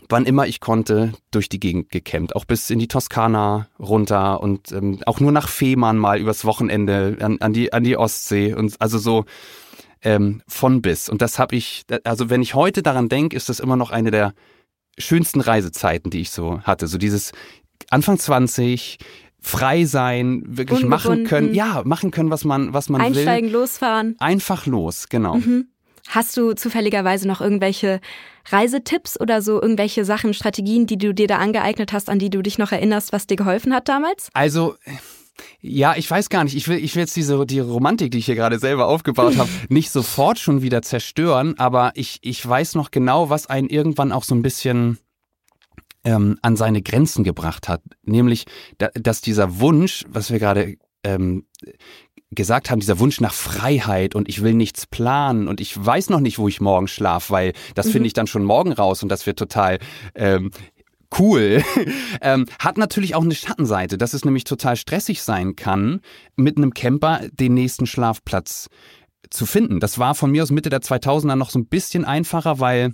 wann 0.07 0.25
immer 0.25 0.47
ich 0.47 0.59
konnte, 0.59 1.13
durch 1.31 1.49
die 1.49 1.59
Gegend 1.59 1.89
gekämmt. 1.91 2.35
Auch 2.35 2.45
bis 2.45 2.69
in 2.69 2.79
die 2.79 2.87
Toskana 2.87 3.67
runter 3.79 4.41
und 4.41 4.71
ähm, 4.71 4.99
auch 5.05 5.19
nur 5.19 5.31
nach 5.31 5.49
Fehmarn 5.49 5.97
mal 5.97 6.19
übers 6.19 6.45
Wochenende 6.45 7.17
an, 7.19 7.37
an, 7.41 7.53
die, 7.53 7.73
an 7.73 7.83
die 7.83 7.97
Ostsee. 7.97 8.53
Und 8.53 8.75
also 8.79 8.97
so 8.97 9.25
ähm, 10.01 10.41
von 10.47 10.81
bis. 10.81 11.09
Und 11.09 11.21
das 11.21 11.39
habe 11.39 11.55
ich, 11.55 11.85
also 12.03 12.29
wenn 12.29 12.41
ich 12.41 12.53
heute 12.55 12.81
daran 12.81 13.09
denke, 13.09 13.35
ist 13.35 13.49
das 13.49 13.59
immer 13.59 13.75
noch 13.75 13.91
eine 13.91 14.11
der 14.11 14.33
schönsten 14.97 15.41
Reisezeiten, 15.41 16.11
die 16.11 16.21
ich 16.21 16.31
so 16.31 16.61
hatte. 16.61 16.87
So 16.87 16.97
dieses 16.97 17.31
Anfang 17.89 18.17
20, 18.17 18.97
frei 19.41 19.85
sein, 19.85 20.43
wirklich 20.45 20.83
Ungebunden. 20.83 20.89
machen 20.89 21.23
können, 21.25 21.53
ja, 21.53 21.81
machen 21.85 22.11
können, 22.11 22.29
was 22.29 22.43
man, 22.45 22.73
was 22.73 22.89
man 22.89 23.01
Einsteigen, 23.01 23.15
will. 23.15 23.29
Einsteigen, 23.29 23.51
losfahren. 23.51 24.15
Einfach 24.19 24.65
los, 24.65 25.07
genau. 25.09 25.35
Mhm. 25.35 25.67
Hast 26.07 26.37
du 26.37 26.53
zufälligerweise 26.53 27.27
noch 27.27 27.41
irgendwelche 27.41 27.99
Reisetipps 28.49 29.19
oder 29.19 29.41
so 29.41 29.61
irgendwelche 29.61 30.05
Sachen, 30.05 30.33
Strategien, 30.33 30.87
die 30.87 30.97
du 30.97 31.13
dir 31.13 31.27
da 31.27 31.37
angeeignet 31.37 31.93
hast, 31.93 32.09
an 32.09 32.19
die 32.19 32.29
du 32.29 32.41
dich 32.41 32.57
noch 32.57 32.71
erinnerst, 32.71 33.13
was 33.13 33.27
dir 33.27 33.35
geholfen 33.35 33.73
hat 33.73 33.89
damals? 33.89 34.29
Also 34.33 34.75
ja, 35.61 35.95
ich 35.95 36.09
weiß 36.09 36.29
gar 36.29 36.43
nicht. 36.43 36.55
Ich 36.55 36.67
will, 36.67 36.77
ich 36.77 36.95
will 36.95 37.01
jetzt 37.01 37.15
diese 37.15 37.45
die 37.45 37.59
Romantik, 37.59 38.11
die 38.11 38.17
ich 38.17 38.25
hier 38.25 38.35
gerade 38.35 38.59
selber 38.59 38.87
aufgebaut 38.87 39.37
habe, 39.37 39.49
nicht 39.69 39.91
sofort 39.91 40.39
schon 40.39 40.61
wieder 40.61 40.81
zerstören, 40.81 41.57
aber 41.57 41.91
ich, 41.95 42.19
ich 42.21 42.47
weiß 42.47 42.75
noch 42.75 42.91
genau, 42.91 43.29
was 43.29 43.47
einen 43.47 43.69
irgendwann 43.69 44.11
auch 44.11 44.23
so 44.23 44.35
ein 44.35 44.41
bisschen 44.41 44.97
ähm, 46.03 46.37
an 46.41 46.55
seine 46.55 46.81
Grenzen 46.81 47.23
gebracht 47.23 47.67
hat. 47.67 47.81
Nämlich, 48.03 48.45
da, 48.77 48.89
dass 48.93 49.21
dieser 49.21 49.59
Wunsch, 49.59 50.05
was 50.09 50.31
wir 50.31 50.39
gerade 50.39 50.75
ähm, 51.03 51.45
gesagt 52.31 52.69
haben, 52.69 52.79
dieser 52.79 52.99
Wunsch 52.99 53.21
nach 53.21 53.33
Freiheit 53.33 54.13
und 54.15 54.29
ich 54.29 54.43
will 54.43 54.53
nichts 54.53 54.85
planen 54.85 55.47
und 55.47 55.59
ich 55.59 55.83
weiß 55.83 56.09
noch 56.09 56.19
nicht, 56.19 56.37
wo 56.37 56.47
ich 56.47 56.61
morgen 56.61 56.87
schlaf, 56.87 57.31
weil 57.31 57.53
das 57.75 57.87
mhm. 57.87 57.91
finde 57.91 58.07
ich 58.07 58.13
dann 58.13 58.27
schon 58.27 58.43
morgen 58.43 58.71
raus 58.71 59.01
und 59.01 59.09
das 59.09 59.25
wird 59.25 59.39
total 59.39 59.79
ähm, 60.13 60.51
cool, 61.17 61.63
ähm, 62.21 62.45
hat 62.59 62.77
natürlich 62.77 63.15
auch 63.15 63.23
eine 63.23 63.33
Schattenseite, 63.33 63.97
dass 63.97 64.13
es 64.13 64.25
nämlich 64.25 64.43
total 64.43 64.75
stressig 64.75 65.23
sein 65.23 65.55
kann, 65.55 66.01
mit 66.35 66.57
einem 66.57 66.73
Camper 66.73 67.21
den 67.31 67.55
nächsten 67.55 67.87
Schlafplatz 67.87 68.69
zu 69.29 69.45
finden. 69.45 69.79
Das 69.79 69.97
war 69.97 70.13
von 70.15 70.31
mir 70.31 70.43
aus 70.43 70.51
Mitte 70.51 70.69
der 70.69 70.81
2000er 70.81 71.35
noch 71.35 71.49
so 71.49 71.59
ein 71.59 71.65
bisschen 71.65 72.05
einfacher, 72.05 72.59
weil 72.59 72.93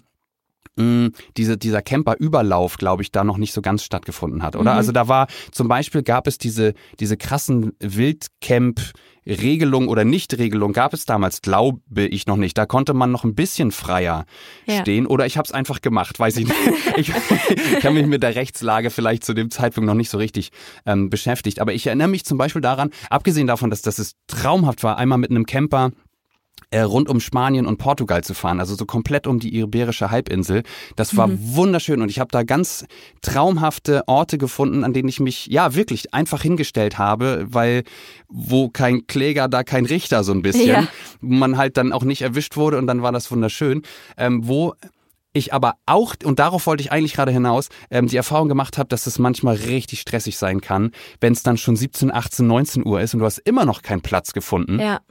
mh, 0.77 1.09
diese, 1.37 1.57
dieser 1.57 1.81
Camper-Überlauf, 1.81 2.77
glaube 2.77 3.03
ich, 3.03 3.11
da 3.11 3.23
noch 3.23 3.37
nicht 3.37 3.53
so 3.53 3.61
ganz 3.61 3.83
stattgefunden 3.83 4.43
hat, 4.43 4.55
oder? 4.55 4.73
Mhm. 4.73 4.77
Also 4.77 4.91
da 4.91 5.07
war 5.07 5.27
zum 5.51 5.67
Beispiel 5.67 6.03
gab 6.03 6.27
es 6.27 6.37
diese, 6.37 6.73
diese 6.99 7.17
krassen 7.17 7.73
Wildcamp- 7.79 8.93
Regelung 9.27 9.87
oder 9.87 10.05
Nichtregelung 10.05 10.73
gab 10.73 10.93
es 10.93 11.05
damals, 11.05 11.41
glaube 11.41 11.79
ich 11.95 12.27
noch 12.27 12.37
nicht. 12.37 12.57
Da 12.57 12.65
konnte 12.65 12.93
man 12.93 13.11
noch 13.11 13.23
ein 13.23 13.33
bisschen 13.33 13.71
freier 13.71 14.25
ja. 14.67 14.81
stehen 14.81 15.07
oder 15.07 15.25
ich 15.25 15.37
habe 15.37 15.45
es 15.45 15.51
einfach 15.51 15.81
gemacht, 15.81 16.19
weiß 16.19 16.37
ich 16.37 16.47
nicht. 16.47 16.59
ich, 16.97 17.09
ich 17.09 17.83
habe 17.83 17.95
mich 17.95 18.05
mit 18.05 18.21
der 18.21 18.35
Rechtslage 18.35 18.91
vielleicht 18.91 19.23
zu 19.23 19.33
dem 19.33 19.49
Zeitpunkt 19.49 19.87
noch 19.87 19.95
nicht 19.95 20.09
so 20.09 20.17
richtig 20.17 20.51
ähm, 20.85 21.09
beschäftigt. 21.09 21.59
Aber 21.59 21.73
ich 21.73 21.87
erinnere 21.87 22.07
mich 22.07 22.25
zum 22.25 22.37
Beispiel 22.37 22.61
daran, 22.61 22.91
abgesehen 23.09 23.47
davon, 23.47 23.69
dass, 23.69 23.81
dass 23.81 23.97
es 23.97 24.13
traumhaft 24.27 24.83
war, 24.83 24.97
einmal 24.97 25.17
mit 25.17 25.31
einem 25.31 25.45
Camper 25.45 25.91
rund 26.73 27.09
um 27.09 27.19
Spanien 27.19 27.65
und 27.65 27.77
Portugal 27.77 28.23
zu 28.23 28.33
fahren, 28.33 28.59
also 28.59 28.75
so 28.75 28.85
komplett 28.85 29.27
um 29.27 29.39
die 29.39 29.57
Iberische 29.57 30.11
Halbinsel. 30.11 30.63
Das 30.95 31.15
war 31.15 31.27
mhm. 31.27 31.39
wunderschön 31.39 32.01
und 32.01 32.09
ich 32.09 32.19
habe 32.19 32.29
da 32.31 32.43
ganz 32.43 32.85
traumhafte 33.21 34.03
Orte 34.07 34.37
gefunden, 34.37 34.83
an 34.83 34.93
denen 34.93 35.09
ich 35.09 35.19
mich 35.19 35.47
ja 35.47 35.75
wirklich 35.75 36.13
einfach 36.13 36.41
hingestellt 36.41 36.97
habe, 36.97 37.45
weil 37.49 37.83
wo 38.27 38.69
kein 38.69 39.07
Kläger, 39.07 39.47
da 39.47 39.63
kein 39.63 39.85
Richter 39.85 40.23
so 40.23 40.33
ein 40.33 40.41
bisschen, 40.41 40.67
ja. 40.67 40.87
man 41.21 41.57
halt 41.57 41.77
dann 41.77 41.93
auch 41.93 42.03
nicht 42.03 42.21
erwischt 42.21 42.57
wurde 42.57 42.77
und 42.77 42.87
dann 42.87 43.01
war 43.01 43.11
das 43.11 43.31
wunderschön, 43.31 43.83
ähm, 44.17 44.47
wo 44.47 44.73
ich 45.33 45.53
aber 45.53 45.73
auch, 45.85 46.15
und 46.23 46.39
darauf 46.39 46.65
wollte 46.65 46.81
ich 46.81 46.93
eigentlich 46.93 47.13
gerade 47.13 47.31
hinaus, 47.31 47.67
ähm, 47.91 48.07
die 48.07 48.15
Erfahrung 48.15 48.47
gemacht 48.47 48.77
habe, 48.77 48.87
dass 48.87 49.05
es 49.05 49.19
manchmal 49.19 49.55
richtig 49.55 49.99
stressig 49.99 50.37
sein 50.37 50.61
kann, 50.61 50.91
wenn 51.19 51.33
es 51.33 51.43
dann 51.43 51.57
schon 51.57 51.75
17, 51.75 52.11
18, 52.11 52.47
19 52.47 52.85
Uhr 52.85 53.01
ist 53.01 53.13
und 53.13 53.19
du 53.19 53.25
hast 53.25 53.39
immer 53.39 53.65
noch 53.65 53.81
keinen 53.81 54.01
Platz 54.01 54.31
gefunden. 54.31 54.79
Ja 54.79 55.01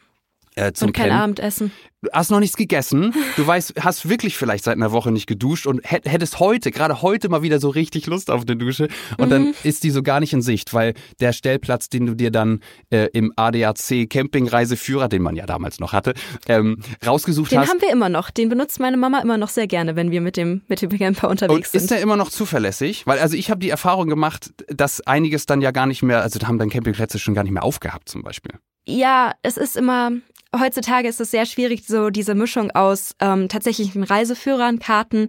äh, 0.56 0.72
zum 0.72 0.88
und 0.88 0.92
kein 0.92 1.08
Kennen. 1.08 1.20
Abendessen. 1.20 1.72
Du 2.02 2.10
hast 2.12 2.30
noch 2.30 2.40
nichts 2.40 2.56
gegessen. 2.56 3.14
Du 3.36 3.46
weißt, 3.46 3.74
hast 3.80 4.08
wirklich 4.08 4.36
vielleicht 4.36 4.64
seit 4.64 4.76
einer 4.76 4.92
Woche 4.92 5.10
nicht 5.10 5.26
geduscht 5.26 5.66
und 5.66 5.80
hättest 5.84 6.38
heute, 6.38 6.70
gerade 6.70 7.00
heute 7.00 7.30
mal 7.30 7.42
wieder 7.42 7.58
so 7.58 7.70
richtig 7.70 8.06
Lust 8.06 8.30
auf 8.30 8.42
eine 8.42 8.56
Dusche. 8.56 8.88
Und 9.16 9.28
mhm. 9.28 9.30
dann 9.30 9.54
ist 9.62 9.84
die 9.84 9.90
so 9.90 10.02
gar 10.02 10.20
nicht 10.20 10.32
in 10.34 10.42
Sicht, 10.42 10.74
weil 10.74 10.92
der 11.20 11.32
Stellplatz, 11.32 11.88
den 11.88 12.04
du 12.06 12.14
dir 12.14 12.30
dann 12.30 12.60
äh, 12.90 13.08
im 13.14 13.32
ADAC 13.36 14.08
Campingreiseführer, 14.10 15.08
den 15.08 15.22
man 15.22 15.34
ja 15.34 15.46
damals 15.46 15.80
noch 15.80 15.92
hatte, 15.92 16.12
ähm, 16.46 16.78
rausgesucht 17.04 17.52
den 17.52 17.60
hast. 17.60 17.68
Den 17.68 17.72
haben 17.72 17.80
wir 17.80 17.90
immer 17.90 18.10
noch. 18.10 18.30
Den 18.30 18.50
benutzt 18.50 18.80
meine 18.80 18.98
Mama 18.98 19.20
immer 19.20 19.38
noch 19.38 19.48
sehr 19.48 19.66
gerne, 19.66 19.96
wenn 19.96 20.10
wir 20.10 20.20
mit 20.20 20.36
dem, 20.36 20.60
mit 20.68 20.82
dem 20.82 20.90
Camper 20.90 21.30
unterwegs 21.30 21.68
und 21.68 21.72
sind. 21.72 21.80
Ist 21.80 21.90
der 21.90 22.00
immer 22.00 22.16
noch 22.16 22.28
zuverlässig? 22.28 23.06
Weil 23.06 23.18
also 23.18 23.34
ich 23.36 23.50
habe 23.50 23.60
die 23.60 23.70
Erfahrung 23.70 24.08
gemacht, 24.08 24.52
dass 24.68 25.00
einiges 25.00 25.46
dann 25.46 25.62
ja 25.62 25.70
gar 25.70 25.86
nicht 25.86 26.02
mehr, 26.02 26.20
also 26.20 26.38
da 26.38 26.48
haben 26.48 26.58
dann 26.58 26.68
Campingplätze 26.68 27.18
schon 27.18 27.34
gar 27.34 27.44
nicht 27.44 27.52
mehr 27.52 27.64
aufgehabt 27.64 28.08
zum 28.10 28.22
Beispiel. 28.22 28.52
Ja, 28.86 29.32
es 29.42 29.56
ist 29.56 29.76
immer, 29.76 30.12
heutzutage 30.58 31.08
ist 31.08 31.20
es 31.20 31.30
sehr 31.30 31.46
schwierig, 31.46 31.86
so 31.86 32.10
diese 32.10 32.34
Mischung 32.34 32.70
aus 32.70 33.14
ähm, 33.20 33.48
tatsächlichen 33.48 34.02
Reiseführern, 34.04 34.78
Karten, 34.78 35.28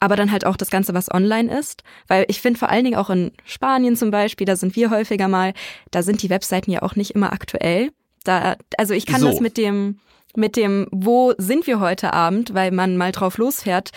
aber 0.00 0.16
dann 0.16 0.30
halt 0.30 0.44
auch 0.44 0.56
das 0.56 0.70
Ganze, 0.70 0.94
was 0.94 1.12
online 1.12 1.56
ist. 1.58 1.82
Weil 2.08 2.26
ich 2.28 2.40
finde 2.40 2.58
vor 2.58 2.68
allen 2.68 2.84
Dingen 2.84 2.96
auch 2.96 3.10
in 3.10 3.32
Spanien 3.44 3.96
zum 3.96 4.10
Beispiel, 4.10 4.46
da 4.46 4.56
sind 4.56 4.76
wir 4.76 4.90
häufiger 4.90 5.28
mal, 5.28 5.54
da 5.90 6.02
sind 6.02 6.22
die 6.22 6.30
Webseiten 6.30 6.70
ja 6.70 6.82
auch 6.82 6.96
nicht 6.96 7.12
immer 7.12 7.32
aktuell. 7.32 7.90
Da, 8.24 8.56
also 8.78 8.94
ich 8.94 9.06
kann 9.06 9.20
so. 9.20 9.28
das 9.28 9.40
mit 9.40 9.56
dem, 9.56 9.98
mit 10.36 10.56
dem, 10.56 10.88
wo 10.90 11.32
sind 11.38 11.66
wir 11.66 11.80
heute 11.80 12.12
Abend, 12.12 12.54
weil 12.54 12.70
man 12.70 12.96
mal 12.96 13.12
drauf 13.12 13.38
losfährt 13.38 13.90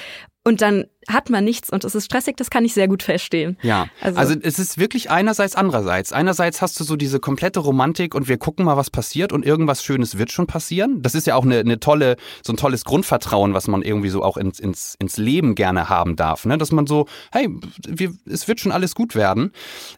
und 0.44 0.62
dann 0.62 0.86
hat 1.08 1.30
man 1.30 1.44
nichts 1.44 1.70
und 1.70 1.84
es 1.84 1.96
ist 1.96 2.06
stressig, 2.06 2.36
das 2.38 2.50
kann 2.50 2.66
ich 2.66 2.74
sehr 2.74 2.88
gut 2.88 3.04
verstehen. 3.04 3.58
Ja, 3.62 3.88
also, 4.02 4.20
also, 4.20 4.36
es 4.42 4.60
ist 4.60 4.78
wirklich 4.78 5.10
einerseits 5.10 5.56
andererseits. 5.56 6.12
Einerseits 6.14 6.62
hast 6.62 6.80
du 6.80 6.84
so 6.84 6.96
diese 6.96 7.20
komplette 7.20 7.60
Romantik 7.60 8.16
und 8.16 8.28
wir 8.28 8.38
gucken 8.38 8.66
mal, 8.66 8.78
was 8.78 8.90
passiert 8.90 9.32
und 9.32 9.46
irgendwas 9.46 9.84
Schönes 9.84 10.18
wird 10.18 10.32
schon 10.32 10.48
passieren. 10.48 11.02
Das 11.02 11.16
ist 11.16 11.28
ja 11.28 11.36
auch 11.36 11.46
eine, 11.46 11.60
eine 11.60 11.80
tolle, 11.80 12.18
so 12.44 12.54
ein 12.54 12.58
tolles 12.58 12.84
Grundvertrauen, 12.84 13.54
was 13.54 13.68
man 13.68 13.82
irgendwie 13.82 14.10
so 14.10 14.24
auch 14.24 14.38
ins, 14.38 14.60
ins, 14.60 14.96
ins 15.00 15.18
Leben 15.18 15.56
gerne 15.56 15.90
haben 15.90 16.16
darf. 16.16 16.46
Ne? 16.46 16.58
Dass 16.58 16.72
man 16.72 16.88
so, 16.88 17.08
hey, 17.32 17.50
wir, 17.88 18.14
es 18.26 18.48
wird 18.48 18.60
schon 18.60 18.72
alles 18.72 18.96
gut 18.96 19.16
werden. 19.16 19.52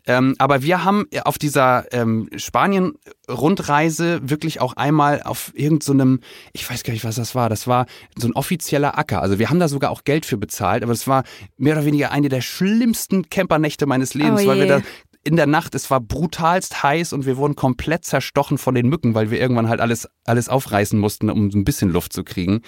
Ähm, 0.05 0.35
aber 0.37 0.61
wir 0.61 0.83
haben 0.83 1.05
auf 1.23 1.37
dieser 1.37 1.91
ähm, 1.91 2.29
Spanien-Rundreise 2.35 4.21
wirklich 4.29 4.61
auch 4.61 4.73
einmal 4.73 5.23
auf 5.23 5.51
irgendeinem, 5.55 6.19
so 6.21 6.27
ich 6.53 6.69
weiß 6.69 6.83
gar 6.83 6.93
nicht, 6.93 7.03
was 7.03 7.15
das 7.15 7.35
war, 7.35 7.49
das 7.49 7.67
war 7.67 7.85
so 8.15 8.27
ein 8.27 8.33
offizieller 8.33 8.97
Acker. 8.97 9.21
Also 9.21 9.39
wir 9.39 9.49
haben 9.49 9.59
da 9.59 9.67
sogar 9.67 9.91
auch 9.91 10.03
Geld 10.03 10.25
für 10.25 10.37
bezahlt, 10.37 10.83
aber 10.83 10.91
es 10.99 11.07
war 11.07 11.23
mehr 11.57 11.73
oder 11.75 11.85
weniger 11.85 12.11
eine 12.11 12.29
der 12.29 12.41
schlimmsten 12.41 13.29
Campernächte 13.29 13.85
meines 13.85 14.13
Lebens, 14.13 14.41
Oh 14.43 14.47
weil 14.47 14.59
wir 14.59 14.67
da 14.67 14.81
in 15.23 15.35
der 15.35 15.47
Nacht, 15.47 15.75
es 15.75 15.91
war 15.91 15.99
brutalst 15.99 16.81
heiß 16.81 17.11
und 17.13 17.25
wir 17.25 17.37
wurden 17.37 17.55
komplett 17.55 18.05
zerstochen 18.05 18.57
von 18.57 18.73
den 18.73 18.87
Mücken, 18.87 19.15
weil 19.15 19.31
wir 19.31 19.39
irgendwann 19.39 19.67
halt 19.67 19.81
alles, 19.81 20.07
alles 20.25 20.47
aufreißen 20.49 20.97
mussten, 20.97 21.29
um 21.29 21.51
so 21.51 21.57
ein 21.57 21.65
bisschen 21.65 21.89
Luft 21.91 22.13
zu 22.13 22.23
kriegen. 22.23 22.61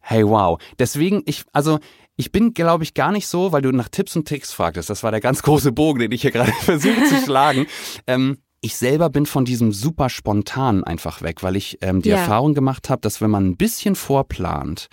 Hey, 0.00 0.26
wow. 0.26 0.58
Deswegen, 0.78 1.22
ich, 1.26 1.44
also, 1.52 1.78
ich 2.16 2.32
bin, 2.32 2.52
glaube 2.52 2.82
ich, 2.82 2.94
gar 2.94 3.12
nicht 3.12 3.28
so, 3.28 3.52
weil 3.52 3.62
du 3.62 3.70
nach 3.70 3.88
Tipps 3.88 4.16
und 4.16 4.26
Tricks 4.26 4.52
fragtest. 4.52 4.90
Das 4.90 5.02
war 5.02 5.12
der 5.12 5.20
ganz 5.20 5.42
große 5.42 5.70
Bogen, 5.70 6.00
den 6.00 6.10
ich 6.12 6.22
hier 6.22 6.32
gerade 6.32 6.52
versuche 6.62 7.04
zu 7.04 7.16
schlagen. 7.22 7.66
Ähm, 8.06 8.38
ich 8.60 8.76
selber 8.76 9.08
bin 9.08 9.24
von 9.24 9.44
diesem 9.44 9.72
super 9.72 10.08
spontan 10.10 10.82
einfach 10.82 11.22
weg, 11.22 11.44
weil 11.44 11.54
ich 11.54 11.78
ähm, 11.80 12.02
die 12.02 12.08
Ja. 12.08 12.16
Erfahrung 12.16 12.54
gemacht 12.54 12.90
habe, 12.90 13.00
dass 13.02 13.20
wenn 13.20 13.30
man 13.30 13.46
ein 13.46 13.56
bisschen 13.56 13.94
vorplant, 13.94 14.88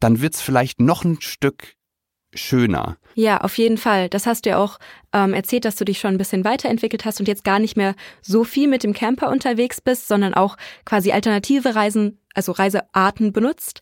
dann 0.00 0.20
wird's 0.20 0.40
vielleicht 0.40 0.80
noch 0.80 1.04
ein 1.04 1.20
Stück 1.20 1.74
schöner. 2.34 2.96
Ja, 3.14 3.38
auf 3.38 3.58
jeden 3.58 3.76
Fall. 3.76 4.08
Das 4.08 4.26
hast 4.26 4.46
du 4.46 4.50
ja 4.50 4.58
auch 4.58 4.78
ähm, 5.12 5.34
erzählt, 5.34 5.64
dass 5.64 5.76
du 5.76 5.84
dich 5.84 5.98
schon 5.98 6.14
ein 6.14 6.18
bisschen 6.18 6.44
weiterentwickelt 6.44 7.04
hast 7.04 7.20
und 7.20 7.26
jetzt 7.26 7.44
gar 7.44 7.58
nicht 7.58 7.76
mehr 7.76 7.94
so 8.22 8.44
viel 8.44 8.68
mit 8.68 8.84
dem 8.84 8.92
Camper 8.92 9.30
unterwegs 9.30 9.80
bist, 9.80 10.06
sondern 10.06 10.34
auch 10.34 10.56
quasi 10.84 11.12
alternative 11.12 11.74
Reisen, 11.74 12.18
also 12.34 12.52
Reisearten 12.52 13.32
benutzt. 13.32 13.80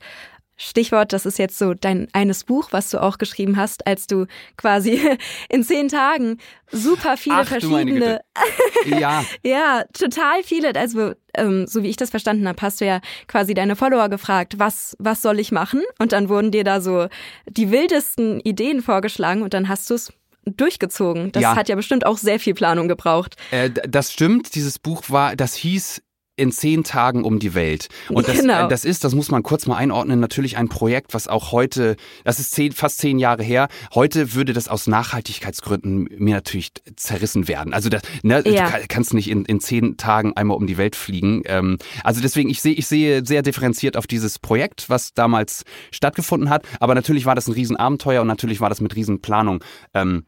Stichwort, 0.60 1.12
das 1.12 1.24
ist 1.24 1.38
jetzt 1.38 1.56
so 1.56 1.72
dein 1.72 2.08
eines 2.12 2.42
Buch, 2.42 2.68
was 2.72 2.90
du 2.90 3.00
auch 3.00 3.16
geschrieben 3.18 3.56
hast, 3.56 3.86
als 3.86 4.08
du 4.08 4.26
quasi 4.56 5.00
in 5.48 5.62
zehn 5.62 5.88
Tagen 5.88 6.38
super 6.72 7.16
viele 7.16 7.36
Ach, 7.36 7.46
verschiedene 7.46 8.20
Ja, 8.84 9.24
Ja, 9.44 9.84
total 9.92 10.42
viele. 10.42 10.74
Also, 10.74 11.12
ähm, 11.34 11.66
so 11.68 11.82
wie 11.84 11.88
ich 11.88 11.96
das 11.96 12.10
verstanden 12.10 12.48
habe, 12.48 12.60
hast 12.60 12.80
du 12.80 12.86
ja 12.86 13.00
quasi 13.28 13.54
deine 13.54 13.76
Follower 13.76 14.08
gefragt, 14.08 14.58
was, 14.58 14.96
was 14.98 15.22
soll 15.22 15.38
ich 15.38 15.52
machen? 15.52 15.82
Und 16.00 16.10
dann 16.12 16.28
wurden 16.28 16.50
dir 16.50 16.64
da 16.64 16.80
so 16.80 17.06
die 17.46 17.70
wildesten 17.70 18.40
Ideen 18.40 18.82
vorgeschlagen 18.82 19.42
und 19.42 19.54
dann 19.54 19.68
hast 19.68 19.88
du 19.90 19.94
es 19.94 20.12
durchgezogen. 20.44 21.30
Das 21.32 21.42
Ja. 21.42 21.56
hat 21.56 21.68
ja 21.68 21.76
bestimmt 21.76 22.04
auch 22.06 22.18
sehr 22.18 22.40
viel 22.40 22.54
Planung 22.54 22.88
gebraucht. 22.88 23.36
Äh, 23.50 23.70
das 23.88 24.12
stimmt, 24.12 24.54
dieses 24.54 24.78
Buch 24.78 25.02
war, 25.08 25.36
das 25.36 25.54
hieß 25.54 26.02
in 26.38 26.52
zehn 26.52 26.84
Tagen 26.84 27.24
um 27.24 27.38
die 27.38 27.54
Welt. 27.54 27.88
Und 28.08 28.28
das, 28.28 28.38
Genau. 28.40 28.68
das 28.68 28.84
ist, 28.84 29.04
das 29.04 29.14
muss 29.14 29.30
man 29.30 29.42
kurz 29.42 29.66
mal 29.66 29.76
einordnen, 29.76 30.20
natürlich 30.20 30.56
ein 30.56 30.68
Projekt, 30.68 31.14
was 31.14 31.28
auch 31.28 31.52
heute, 31.52 31.96
das 32.24 32.38
ist 32.40 32.52
zehn, 32.52 32.72
fast 32.72 32.98
zehn 32.98 33.18
Jahre 33.18 33.42
her, 33.42 33.68
heute 33.94 34.34
würde 34.34 34.52
das 34.52 34.68
aus 34.68 34.86
Nachhaltigkeitsgründen 34.86 36.08
mir 36.18 36.34
natürlich 36.36 36.70
zerrissen 36.96 37.48
werden. 37.48 37.72
Also 37.74 37.88
das, 37.88 38.02
ne, 38.22 38.42
Ja. 38.46 38.66
du 38.66 38.70
kann- 38.70 38.88
kannst 38.88 39.14
nicht 39.14 39.28
in, 39.30 39.44
in 39.44 39.60
zehn 39.60 39.96
Tagen 39.96 40.32
einmal 40.36 40.56
um 40.56 40.66
die 40.66 40.76
Welt 40.78 40.96
fliegen. 40.96 41.42
Ähm, 41.46 41.78
also 42.04 42.20
deswegen, 42.20 42.48
ich 42.50 42.60
sehe, 42.62 42.74
ich 42.74 42.86
sehe 42.86 43.24
sehr 43.24 43.42
differenziert 43.42 43.96
auf 43.96 44.06
dieses 44.06 44.38
Projekt, 44.38 44.88
was 44.88 45.12
damals 45.14 45.64
stattgefunden 45.90 46.50
hat. 46.50 46.64
Aber 46.80 46.94
natürlich 46.94 47.26
war 47.26 47.34
das 47.34 47.46
ein 47.48 47.52
Riesenabenteuer 47.52 48.22
und 48.22 48.28
natürlich 48.28 48.60
war 48.60 48.68
das 48.68 48.80
mit 48.80 48.94
Riesenplanung. 48.96 49.62
Ähm, 49.94 50.24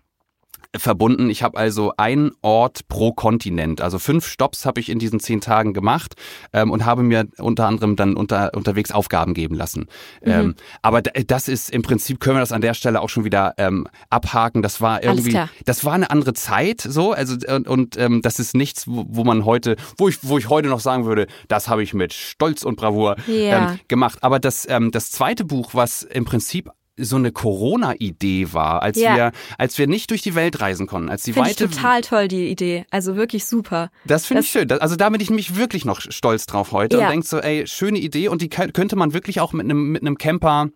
verbunden. 0.76 1.30
Ich 1.30 1.42
habe 1.42 1.58
also 1.58 1.92
einen 1.96 2.32
Ort 2.42 2.86
pro 2.88 3.12
Kontinent. 3.12 3.80
Also 3.80 3.98
fünf 3.98 4.26
Stops 4.26 4.64
habe 4.66 4.80
ich 4.80 4.88
in 4.88 4.98
diesen 4.98 5.18
zehn 5.20 5.40
Tagen 5.40 5.72
gemacht 5.74 6.14
ähm, 6.52 6.70
und 6.70 6.84
habe 6.84 7.02
mir 7.02 7.26
unter 7.38 7.66
anderem 7.66 7.96
dann 7.96 8.14
unter, 8.14 8.54
unterwegs 8.54 8.92
Aufgaben 8.92 9.34
geben 9.34 9.56
lassen. 9.56 9.86
Ähm, 10.22 10.54
aber 10.82 11.02
das 11.02 11.48
ist 11.48 11.70
im 11.70 11.82
Prinzip, 11.82 12.20
können 12.20 12.36
wir 12.36 12.40
das 12.40 12.52
an 12.52 12.60
der 12.60 12.74
Stelle 12.74 13.00
auch 13.00 13.08
schon 13.08 13.24
wieder 13.24 13.54
ähm, 13.58 13.86
abhaken. 14.10 14.62
Das 14.62 14.80
war 14.80 15.02
irgendwie, 15.02 15.40
das 15.64 15.84
war 15.84 15.94
eine 15.94 16.10
andere 16.10 16.34
Zeit 16.34 16.80
so. 16.80 17.12
Also 17.12 17.36
und, 17.52 17.66
und 17.66 17.96
ähm, 17.96 18.22
das 18.22 18.38
ist 18.38 18.54
nichts, 18.54 18.86
wo, 18.86 19.04
wo 19.08 19.24
man 19.24 19.44
heute, 19.44 19.76
wo 19.98 20.08
ich, 20.08 20.18
wo 20.22 20.38
ich 20.38 20.48
heute 20.48 20.68
noch 20.68 20.80
sagen 20.80 21.04
würde, 21.04 21.26
das 21.48 21.68
habe 21.68 21.82
ich 21.82 21.94
mit 21.94 22.12
Stolz 22.12 22.62
und 22.62 22.76
Bravour 22.76 23.16
Ja. 23.26 23.72
ähm, 23.72 23.80
gemacht. 23.88 24.18
Aber 24.22 24.38
das, 24.38 24.68
ähm, 24.68 24.90
das 24.92 25.10
zweite 25.10 25.44
Buch, 25.44 25.70
was 25.74 26.02
im 26.02 26.24
Prinzip 26.24 26.70
so 27.04 27.16
eine 27.16 27.32
Corona-Idee 27.32 28.52
war, 28.52 28.82
als 28.82 28.98
Ja. 28.98 29.16
wir, 29.16 29.32
als 29.58 29.78
wir 29.78 29.86
nicht 29.86 30.10
durch 30.10 30.22
die 30.22 30.34
Welt 30.34 30.60
reisen 30.60 30.86
konnten, 30.86 31.08
als 31.08 31.22
die 31.22 31.32
Finde 31.32 31.50
ich 31.50 31.60
weite, 31.60 31.70
total 31.70 32.00
toll, 32.02 32.28
die 32.28 32.48
Idee. 32.48 32.84
Also 32.90 33.16
wirklich 33.16 33.44
super. 33.46 33.90
das 34.04 34.26
finde 34.26 34.42
ich 34.42 34.50
schön. 34.50 34.68
Das, 34.68 34.80
also 34.80 34.96
da 34.96 35.08
bin 35.10 35.20
ich 35.20 35.30
nämlich 35.30 35.56
wirklich 35.56 35.84
noch 35.84 36.00
stolz 36.00 36.46
drauf 36.46 36.72
heute 36.72 36.98
Ja. 36.98 37.06
und 37.06 37.12
denk 37.12 37.24
so, 37.24 37.38
ey, 37.38 37.66
schöne 37.66 37.98
Idee 37.98 38.28
und 38.28 38.42
die 38.42 38.48
kö- 38.48 38.72
könnte 38.72 38.96
man 38.96 39.12
wirklich 39.12 39.40
auch 39.40 39.52
mit 39.52 39.64
einem 39.64 39.90
mit 39.92 40.02
einem 40.02 40.18
Camper 40.18 40.68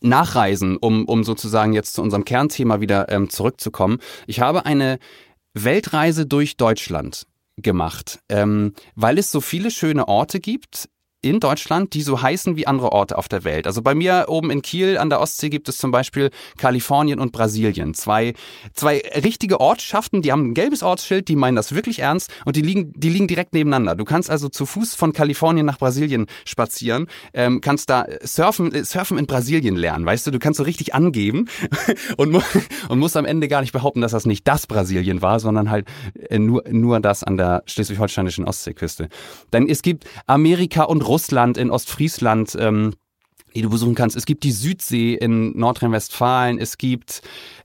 nachreisen, 0.00 0.76
um 0.76 1.04
um 1.06 1.24
sozusagen 1.24 1.72
jetzt 1.72 1.94
zu 1.94 2.02
unserem 2.02 2.24
Kernthema 2.24 2.80
wieder 2.80 3.10
ähm, 3.10 3.30
zurückzukommen. 3.30 3.98
Ich 4.26 4.40
habe 4.40 4.64
eine 4.66 4.98
Weltreise 5.54 6.26
durch 6.26 6.56
Deutschland 6.56 7.26
gemacht, 7.56 8.20
ähm, 8.28 8.74
weil 8.94 9.18
es 9.18 9.30
so 9.32 9.40
viele 9.40 9.70
schöne 9.70 10.06
Orte 10.06 10.38
gibt 10.40 10.88
in 11.20 11.40
Deutschland, 11.40 11.94
die 11.94 12.02
so 12.02 12.22
heißen 12.22 12.56
wie 12.56 12.68
andere 12.68 12.92
Orte 12.92 13.18
auf 13.18 13.26
der 13.26 13.42
Welt. 13.42 13.66
Also 13.66 13.82
bei 13.82 13.94
mir 13.94 14.26
oben 14.28 14.50
in 14.50 14.62
Kiel 14.62 14.98
an 14.98 15.10
der 15.10 15.20
Ostsee 15.20 15.48
gibt 15.48 15.68
es 15.68 15.76
zum 15.76 15.90
Beispiel 15.90 16.30
Kalifornien 16.58 17.18
und 17.18 17.32
Brasilien. 17.32 17.94
Zwei, 17.94 18.34
zwei 18.72 19.02
richtige 19.16 19.58
Ortschaften, 19.58 20.22
die 20.22 20.30
haben 20.30 20.50
ein 20.50 20.54
gelbes 20.54 20.84
Ortsschild, 20.84 21.26
die 21.26 21.34
meinen 21.34 21.56
das 21.56 21.74
wirklich 21.74 21.98
ernst 21.98 22.30
und 22.44 22.54
die 22.54 22.62
liegen, 22.62 22.92
die 22.94 23.08
liegen 23.08 23.26
direkt 23.26 23.52
nebeneinander. 23.52 23.96
Du 23.96 24.04
kannst 24.04 24.30
also 24.30 24.48
zu 24.48 24.64
Fuß 24.64 24.94
von 24.94 25.12
Kalifornien 25.12 25.66
nach 25.66 25.78
Brasilien 25.78 26.26
spazieren, 26.44 27.08
ähm, 27.34 27.60
kannst 27.60 27.90
da 27.90 28.06
surfen, 28.22 28.72
äh, 28.72 28.84
surfen 28.84 29.18
in 29.18 29.26
Brasilien 29.26 29.74
lernen, 29.74 30.06
weißt 30.06 30.28
du, 30.28 30.30
du 30.30 30.38
kannst 30.38 30.58
so 30.58 30.62
richtig 30.62 30.94
angeben 30.94 31.46
und, 32.16 32.30
mu 32.30 32.40
und 32.88 33.00
musst 33.00 33.16
am 33.16 33.24
Ende 33.24 33.48
gar 33.48 33.62
nicht 33.62 33.72
behaupten, 33.72 34.02
dass 34.02 34.12
das 34.12 34.24
nicht 34.24 34.46
das 34.46 34.68
Brasilien 34.68 35.20
war, 35.20 35.40
sondern 35.40 35.68
halt 35.68 35.88
äh, 36.28 36.38
nur, 36.38 36.62
nur 36.70 37.00
das 37.00 37.24
an 37.24 37.36
der 37.36 37.64
schleswig-holsteinischen 37.66 38.44
Ostseeküste. 38.44 39.08
Denn 39.52 39.68
es 39.68 39.82
gibt 39.82 40.04
Amerika 40.26 40.84
und 40.84 41.07
Russland 41.08 41.56
in 41.58 41.70
Ostfriesland, 41.70 42.56
ähm, 42.58 42.94
die 43.54 43.62
du 43.62 43.70
besuchen 43.70 43.94
kannst. 43.94 44.14
Es 44.16 44.26
gibt 44.26 44.44
die 44.44 44.52
Südsee 44.52 45.14
in 45.14 45.58
Nordrhein-Westfalen, 45.58 46.58
es 46.58 46.78
gibt 46.78 47.22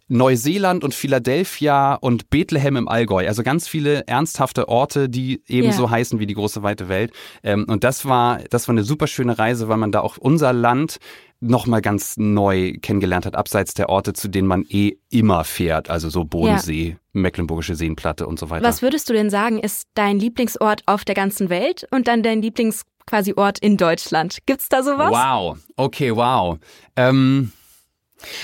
Neuseeland 0.07 0.83
und 0.83 0.93
Philadelphia 0.93 1.95
und 1.95 2.29
Bethlehem 2.29 2.75
im 2.75 2.88
Allgäu. 2.88 3.27
Also 3.27 3.43
ganz 3.43 3.67
viele 3.67 4.05
ernsthafte 4.07 4.67
Orte, 4.69 5.09
die 5.09 5.41
eben 5.47 5.67
Ja. 5.67 5.73
so 5.73 5.89
heißen 5.89 6.19
wie 6.19 6.25
die 6.25 6.33
große 6.35 6.62
weite 6.63 6.88
Welt. 6.89 7.12
Ähm, 7.43 7.65
und 7.67 7.83
das 7.83 8.05
war, 8.05 8.39
das 8.50 8.67
war 8.67 8.73
eine 8.73 8.83
super 8.83 9.07
schöne 9.07 9.38
Reise, 9.38 9.67
weil 9.69 9.77
man 9.77 9.91
da 9.91 10.01
auch 10.01 10.17
unser 10.17 10.53
Land 10.53 10.97
nochmal 11.39 11.81
ganz 11.81 12.15
neu 12.17 12.73
kennengelernt 12.81 13.25
hat, 13.25 13.35
abseits 13.35 13.73
der 13.73 13.89
Orte, 13.89 14.13
zu 14.13 14.29
denen 14.29 14.47
man 14.47 14.63
eh 14.69 14.93
immer 15.09 15.43
fährt. 15.43 15.89
Also 15.89 16.09
so 16.09 16.23
Bodensee, 16.23 16.97
Mecklenburgische 17.12 17.75
Seenplatte 17.75 18.27
und 18.27 18.39
so 18.39 18.50
weiter. 18.50 18.65
Was 18.65 18.81
würdest 18.81 19.09
du 19.09 19.13
denn 19.13 19.29
sagen, 19.29 19.59
ist 19.59 19.88
dein 19.93 20.19
Lieblingsort 20.19 20.83
auf 20.85 21.03
der 21.03 21.15
ganzen 21.15 21.50
Welt 21.50 21.85
und 21.91 22.07
dann 22.07 22.23
dein 22.23 22.41
Lieblings 22.41 22.83
quasi 23.05 23.33
Ort 23.36 23.60
in 23.60 23.77
Deutschland? 23.77 24.39
Gibt's 24.45 24.69
da 24.69 24.83
sowas? 24.83 25.12
Wow, 25.12 25.57
okay, 25.75 26.15
wow. 26.15 26.57
Ähm, 26.95 27.51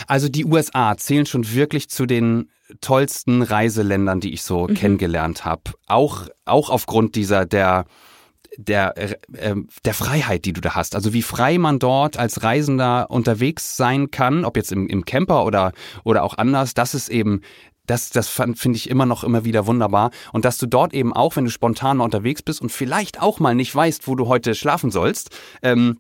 also 0.08 0.30
die 0.30 0.46
USA 0.46 0.98
zählen 0.98 1.26
schon 1.26 1.52
wirklich 1.54 1.90
zu 1.90 2.06
den 2.06 2.50
tollsten 2.82 3.42
Reiseländern, 3.42 4.20
die 4.20 4.34
ich 4.34 4.44
so 4.44 4.68
kennengelernt 4.68 5.46
habe. 5.46 5.72
Auch, 5.88 6.28
auch 6.46 6.70
aufgrund 6.70 7.16
dieser, 7.16 7.46
der, 7.46 7.86
der, 8.58 8.98
äh, 8.98 9.56
der 9.86 9.94
Freiheit, 9.94 10.46
die 10.46 10.54
du 10.54 10.62
da 10.62 10.76
hast. 10.76 10.96
Also 10.96 11.14
wie 11.14 11.22
frei 11.22 11.58
man 11.58 11.80
dort 11.80 12.18
als 12.18 12.44
Reisender 12.44 13.10
unterwegs 13.10 13.76
sein 13.76 14.12
kann, 14.12 14.46
ob 14.46 14.58
jetzt 14.58 14.72
im, 14.72 14.88
im 14.88 15.06
Camper 15.06 15.46
oder, 15.46 15.72
oder 16.04 16.24
auch 16.24 16.38
anders, 16.38 16.74
das 16.74 16.94
ist 16.94 17.10
eben 17.10 17.42
das, 17.90 18.10
das 18.10 18.30
finde 18.30 18.76
ich 18.76 18.90
immer 18.90 19.06
noch 19.06 19.24
immer 19.24 19.46
wieder 19.46 19.66
wunderbar. 19.68 20.12
Und 20.32 20.46
dass 20.46 20.58
du 20.58 20.68
dort 20.68 20.94
eben 20.94 21.14
auch, 21.14 21.36
wenn 21.36 21.46
du 21.46 21.52
spontan 21.52 21.98
mal 21.98 22.06
unterwegs 22.06 22.42
bist 22.42 22.62
und 22.62 22.72
vielleicht 22.72 23.22
auch 23.22 23.40
mal 23.40 23.56
nicht 23.56 23.74
weißt, 23.74 24.08
wo 24.08 24.16
du 24.16 24.28
heute 24.28 24.56
schlafen 24.56 24.92
sollst, 24.92 25.30
ähm, 25.64 26.00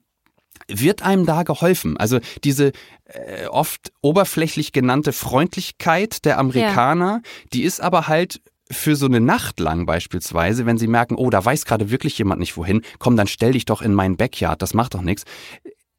wird 0.68 1.02
einem 1.02 1.26
da 1.26 1.44
geholfen. 1.44 1.98
Also 1.98 2.20
diese 2.44 2.74
äh, 3.06 3.48
oft 3.48 3.92
oberflächlich 4.02 4.72
genannte 4.72 5.14
Freundlichkeit 5.14 6.26
der 6.26 6.38
Amerikaner, 6.38 7.22
die 7.54 7.64
ist 7.64 7.82
aber 7.82 8.08
halt 8.08 8.42
für 8.72 8.96
so 8.96 9.08
eine 9.08 9.20
Nacht 9.20 9.60
lang 9.60 9.88
beispielsweise, 9.88 10.68
wenn 10.68 10.78
sie 10.78 10.86
merken, 10.86 11.16
oh, 11.16 11.32
da 11.32 11.44
weiß 11.44 11.66
gerade 11.66 11.90
wirklich 11.90 12.20
jemand 12.20 12.40
nicht 12.40 12.56
wohin, 12.56 12.84
komm, 13.00 13.18
dann 13.18 13.26
stell 13.26 13.54
dich 13.54 13.66
doch 13.66 13.82
in 13.82 13.96
meinen 13.96 14.16
Backyard, 14.16 14.62
das 14.62 14.76
macht 14.76 14.94
doch 14.94 15.02
nichts 15.02 15.24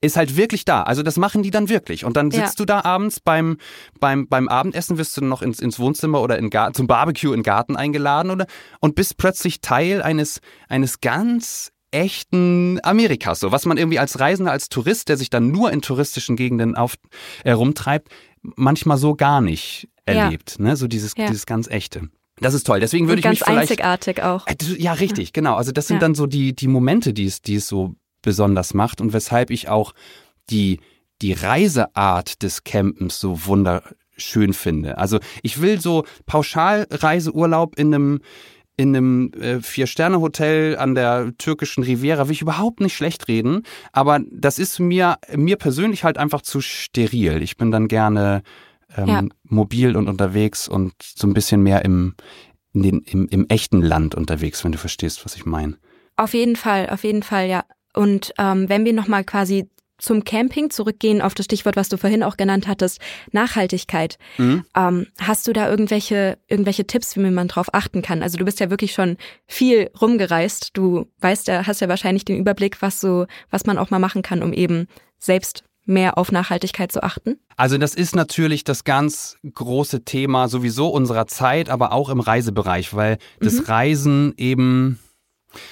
ist 0.03 0.17
halt 0.17 0.37
wirklich 0.37 0.65
da. 0.65 0.83
Also 0.85 1.03
das 1.03 1.17
machen 1.19 1.43
die 1.43 1.51
dann 1.51 1.69
wirklich. 1.69 2.05
Und 2.05 2.17
dann 2.17 2.31
Ja. 2.31 2.47
sitzt 2.47 2.59
du 2.61 2.65
da 2.65 2.85
abends 2.85 3.21
beim, 3.21 3.59
beim, 4.01 4.27
beim 4.29 4.49
Abendessen, 4.49 4.97
wirst 4.99 5.17
du 5.17 5.25
noch 5.25 5.43
ins, 5.43 5.61
ins 5.61 5.79
Wohnzimmer 5.79 6.23
oder 6.23 6.39
in 6.39 6.49
Gar 6.51 6.73
zum 6.73 6.87
Barbecue 6.87 7.33
in 7.35 7.43
Garten 7.43 7.77
eingeladen 7.77 8.31
oder 8.31 8.47
und 8.81 8.95
bist 8.95 9.17
plötzlich 9.19 9.61
Teil 9.61 10.03
eines, 10.03 10.41
eines 10.69 11.01
ganz 11.01 11.71
echten 11.91 12.79
Amerikas. 12.83 13.41
So, 13.41 13.53
was 13.53 13.67
man 13.67 13.77
irgendwie 13.77 13.99
als 13.99 14.19
Reisender, 14.21 14.53
als 14.53 14.69
Tourist, 14.69 15.09
der 15.09 15.17
sich 15.17 15.29
dann 15.29 15.51
nur 15.51 15.71
in 15.73 15.83
touristischen 15.83 16.37
Gegenden 16.37 16.77
auf, 16.77 16.95
herumtreibt, 17.45 18.09
manchmal 18.43 18.97
so 18.97 19.15
gar 19.15 19.41
nicht 19.41 19.89
Ja. 20.09 20.15
erlebt. 20.25 20.59
Ne? 20.59 20.77
So 20.77 20.87
dieses, 20.89 21.13
Ja. 21.17 21.27
dieses 21.27 21.47
ganz 21.47 21.69
echte. 21.69 22.09
Das 22.41 22.55
ist 22.55 22.67
toll. 22.67 22.81
Deswegen 22.81 23.07
würde 23.07 23.19
ich 23.19 23.25
ganz 23.25 23.41
mich 23.41 23.45
vielleicht 23.45 23.71
einzigartig 23.71 24.23
auch. 24.23 24.47
äh, 24.47 24.55
Ja, 24.79 24.95
richtig, 24.95 25.33
genau. 25.35 25.57
Also 25.57 25.73
das 25.73 25.89
sind 25.89 25.97
Ja. 25.97 26.01
dann 26.01 26.15
so 26.15 26.27
die, 26.27 26.55
die 26.55 26.69
Momente, 26.69 27.13
die 27.13 27.27
es, 27.27 27.43
die 27.43 27.57
es 27.57 27.69
so 27.69 27.95
besonders 28.23 28.75
macht 28.75 29.01
und 29.01 29.13
weshalb 29.13 29.51
ich 29.51 29.69
auch 29.69 29.93
die, 30.51 30.81
die 31.23 31.33
Reiseart 31.33 32.43
des 32.43 32.65
Campens 32.65 33.21
so 33.21 33.47
wunderschön 33.47 34.53
finde. 34.53 34.99
Also 34.99 35.21
ich 35.43 35.61
will 35.61 35.81
so 35.81 36.05
Pauschalreiseurlaub 36.27 37.79
in 37.79 37.95
einem 37.95 38.21
in 38.77 38.97
einem 38.97 39.33
äh, 39.35 39.61
Vier-Sterne-Hotel 39.61 40.79
an 40.79 40.95
der 40.95 41.37
türkischen 41.37 41.85
Riviera, 41.85 42.27
will 42.27 42.33
ich 42.33 42.41
überhaupt 42.41 42.81
nicht 42.81 42.97
schlecht 42.97 43.29
reden, 43.29 43.65
aber 43.93 44.21
das 44.31 44.59
ist 44.59 44.79
mir, 44.79 45.19
mir 45.37 45.57
persönlich 45.57 46.03
halt 46.03 46.17
einfach 46.17 46.41
zu 46.41 46.63
steril. 46.63 47.43
Ich 47.43 47.59
bin 47.59 47.71
dann 47.71 47.89
gerne 47.89 48.43
ähm, 48.97 49.07
ja. 49.07 49.23
mobil 49.45 49.97
und 49.97 50.09
unterwegs 50.09 50.67
und 50.67 50.95
so 51.03 51.27
ein 51.27 51.35
bisschen 51.35 51.63
mehr 51.63 51.85
im, 51.85 52.15
den, 52.73 53.01
im, 53.01 53.29
im 53.29 53.47
echten 53.49 53.83
Land 53.83 54.15
unterwegs, 54.15 54.65
wenn 54.65 54.73
du 54.73 54.79
verstehst, 54.79 55.27
was 55.27 55.37
ich 55.37 55.45
meine. 55.45 55.77
Auf 56.17 56.33
jeden 56.35 56.57
Fall, 56.57 56.89
auf 56.89 57.05
jeden 57.05 57.23
Fall, 57.23 57.49
ja. 57.49 57.65
Und 57.95 58.33
ähm, 58.39 58.69
wenn 58.69 58.85
wir 58.85 58.93
nochmal 58.93 59.25
quasi 59.25 59.69
zum 60.01 60.25
Camping 60.25 60.71
zurückgehen, 60.71 61.23
auf 61.23 61.35
das 61.35 61.45
Stichwort, 61.45 61.77
was 61.77 61.89
du 61.89 61.97
vorhin 61.97 62.23
auch 62.23 62.37
genannt 62.37 62.67
hattest, 62.67 63.01
Nachhaltigkeit. 63.33 64.19
Mhm. 64.39 64.65
Ähm, 64.75 65.07
hast 65.21 65.47
du 65.47 65.53
da 65.53 65.69
irgendwelche, 65.69 66.39
irgendwelche 66.49 66.87
Tipps, 66.87 67.17
wie 67.17 67.21
man 67.21 67.49
drauf 67.49 67.73
achten 67.73 68.03
kann? 68.03 68.23
Also 68.23 68.39
du 68.39 68.45
bist 68.45 68.61
ja 68.61 68.71
wirklich 68.71 68.93
schon 68.93 69.17
viel 69.47 69.91
rumgereist. 70.01 70.71
Du 70.73 71.07
weißt 71.21 71.49
ja, 71.49 71.67
hast 71.67 71.81
ja 71.81 71.89
wahrscheinlich 71.89 72.25
den 72.25 72.39
Überblick, 72.39 72.83
was 72.83 73.01
so, 73.01 73.27
was 73.51 73.67
man 73.67 73.79
auch 73.79 73.91
mal 73.91 73.99
machen 73.99 74.23
kann, 74.23 74.43
um 74.43 74.53
eben 74.53 74.87
selbst 75.19 75.65
mehr 75.85 76.19
auf 76.19 76.33
Nachhaltigkeit 76.33 76.93
zu 76.93 77.03
achten? 77.03 77.39
Also 77.57 77.77
das 77.77 77.95
ist 77.95 78.15
natürlich 78.15 78.65
das 78.65 78.85
ganz 78.85 79.37
große 79.53 80.05
Thema 80.05 80.49
sowieso 80.49 80.89
unserer 80.89 81.27
Zeit, 81.27 81.69
aber 81.69 81.93
auch 81.93 82.09
im 82.09 82.21
Reisebereich, 82.21 82.95
weil 82.95 83.19
das 83.41 83.55
mhm. 83.55 83.65
Reisen 83.65 84.35
eben 84.37 84.99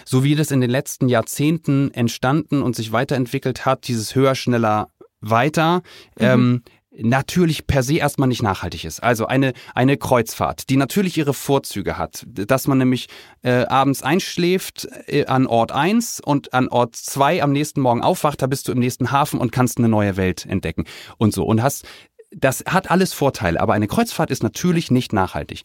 so 0.04 0.24
wie 0.24 0.34
das 0.34 0.50
in 0.50 0.60
den 0.60 0.70
letzten 0.70 1.08
Jahrzehnten 1.08 1.92
entstanden 1.92 2.62
und 2.62 2.76
sich 2.76 2.92
weiterentwickelt 2.92 3.66
hat, 3.66 3.88
dieses 3.88 4.14
höher, 4.14 4.34
schneller, 4.34 4.90
weiter, 5.20 5.82
mhm. 6.18 6.24
ähm, 6.24 6.62
natürlich 7.00 7.66
per 7.66 7.82
se 7.82 7.96
erstmal 7.96 8.28
nicht 8.28 8.42
nachhaltig 8.42 8.84
ist. 8.84 9.02
Also 9.02 9.26
eine, 9.26 9.52
eine 9.74 9.96
Kreuzfahrt, 9.96 10.68
die 10.68 10.76
natürlich 10.76 11.16
ihre 11.16 11.34
Vorzüge 11.34 11.96
hat, 11.96 12.24
dass 12.26 12.66
man 12.66 12.78
nämlich 12.78 13.08
äh, 13.42 13.66
abends 13.66 14.02
einschläft 14.02 14.88
äh, 15.06 15.26
an 15.26 15.46
Ort 15.46 15.72
1 15.72 16.20
und 16.20 16.52
an 16.54 16.68
Ort 16.68 16.96
2 16.96 17.42
am 17.42 17.52
nächsten 17.52 17.80
Morgen 17.80 18.02
aufwacht, 18.02 18.42
da 18.42 18.46
bist 18.46 18.68
du 18.68 18.72
im 18.72 18.78
nächsten 18.78 19.10
Hafen 19.10 19.38
und 19.38 19.52
kannst 19.52 19.78
eine 19.78 19.88
neue 19.88 20.16
Welt 20.16 20.46
entdecken 20.46 20.84
und 21.18 21.32
so. 21.32 21.44
Und 21.44 21.62
hast, 21.62 21.86
das 22.30 22.64
hat 22.66 22.90
alles 22.90 23.12
Vorteile, 23.12 23.60
aber 23.60 23.74
eine 23.74 23.86
Kreuzfahrt 23.86 24.30
ist 24.30 24.42
natürlich 24.42 24.90
nicht 24.90 25.12
nachhaltig. 25.12 25.62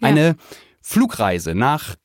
Eine 0.00 0.26
ja. 0.26 0.34
Flugreise 0.82 1.54
nach 1.54 1.96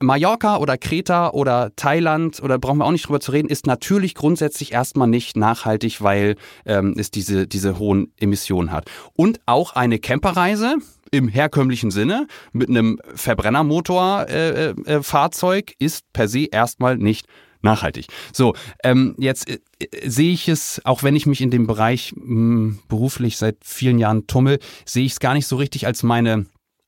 Mallorca 0.00 0.58
oder 0.58 0.76
Kreta 0.78 1.30
oder 1.30 1.70
Thailand 1.76 2.42
oder 2.42 2.58
brauchen 2.58 2.78
wir 2.78 2.84
auch 2.84 2.92
nicht 2.92 3.06
drüber 3.06 3.20
zu 3.20 3.30
reden, 3.32 3.48
ist 3.48 3.66
natürlich 3.66 4.14
grundsätzlich 4.14 4.72
erstmal 4.72 5.08
nicht 5.08 5.36
nachhaltig, 5.36 6.02
weil 6.02 6.36
ähm, 6.66 6.94
es 6.98 7.10
diese, 7.10 7.46
diese 7.46 7.78
hohen 7.78 8.12
Emissionen 8.18 8.72
hat. 8.72 8.90
Und 9.14 9.40
auch 9.46 9.74
eine 9.74 9.98
Camperreise 9.98 10.76
im 11.10 11.28
herkömmlichen 11.28 11.90
Sinne 11.90 12.26
mit 12.52 12.68
einem 12.68 13.00
Verbrennermotor-Fahrzeug 13.14 15.70
äh, 15.70 15.72
äh, 15.72 15.84
ist 15.84 16.12
per 16.12 16.28
se 16.28 16.46
erstmal 16.50 16.96
nicht 16.96 17.26
nachhaltig. 17.62 18.06
So, 18.32 18.54
ähm, 18.84 19.14
jetzt 19.18 19.50
äh, 19.50 19.58
sehe 20.04 20.32
ich 20.32 20.48
es, 20.48 20.80
auch 20.84 21.02
wenn 21.02 21.16
ich 21.16 21.26
mich 21.26 21.40
in 21.40 21.50
dem 21.50 21.66
Bereich 21.66 22.14
mh, 22.16 22.24
hm, 22.24 22.78
beruflich 22.88 23.36
seit 23.36 23.56
vielen 23.64 23.98
Jahren 23.98 24.26
tummel, 24.26 24.58
sehe 24.84 25.04
ich 25.04 25.12
es 25.12 25.20
gar 25.20 25.34
nicht 25.34 25.46
so 25.46 25.56
richtig 25.56 25.86
als 25.86 26.02
meine 26.02 26.46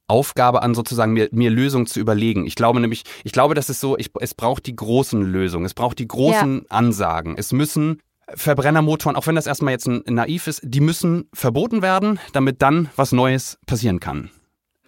Aufgabe 0.08 0.62
an, 0.62 0.74
sozusagen 0.74 1.12
mir, 1.12 1.28
mir 1.32 1.50
Lösungen 1.50 1.86
zu 1.86 2.00
überlegen. 2.00 2.46
Ich 2.46 2.54
glaube 2.54 2.80
nämlich, 2.80 3.04
ich 3.24 3.32
glaube, 3.32 3.54
das 3.54 3.70
ist 3.70 3.80
so, 3.80 3.96
ich, 3.98 4.10
es 4.20 4.34
braucht 4.34 4.66
die 4.66 4.76
großen 4.76 5.22
Lösungen, 5.22 5.64
es 5.64 5.74
braucht 5.74 5.98
die 5.98 6.08
großen 6.08 6.58
ja. 6.58 6.64
Ansagen. 6.68 7.36
Es 7.36 7.52
müssen 7.52 8.00
Verbrennermotoren, 8.34 9.16
auch 9.16 9.26
wenn 9.26 9.34
das 9.34 9.46
erstmal 9.46 9.72
jetzt 9.72 9.86
ein, 9.86 10.02
naiv 10.06 10.46
ist, 10.46 10.62
die 10.64 10.80
müssen 10.80 11.28
verboten 11.34 11.82
werden, 11.82 12.18
damit 12.32 12.62
dann 12.62 12.88
was 12.96 13.12
Neues 13.12 13.58
passieren 13.66 14.00
kann. 14.00 14.30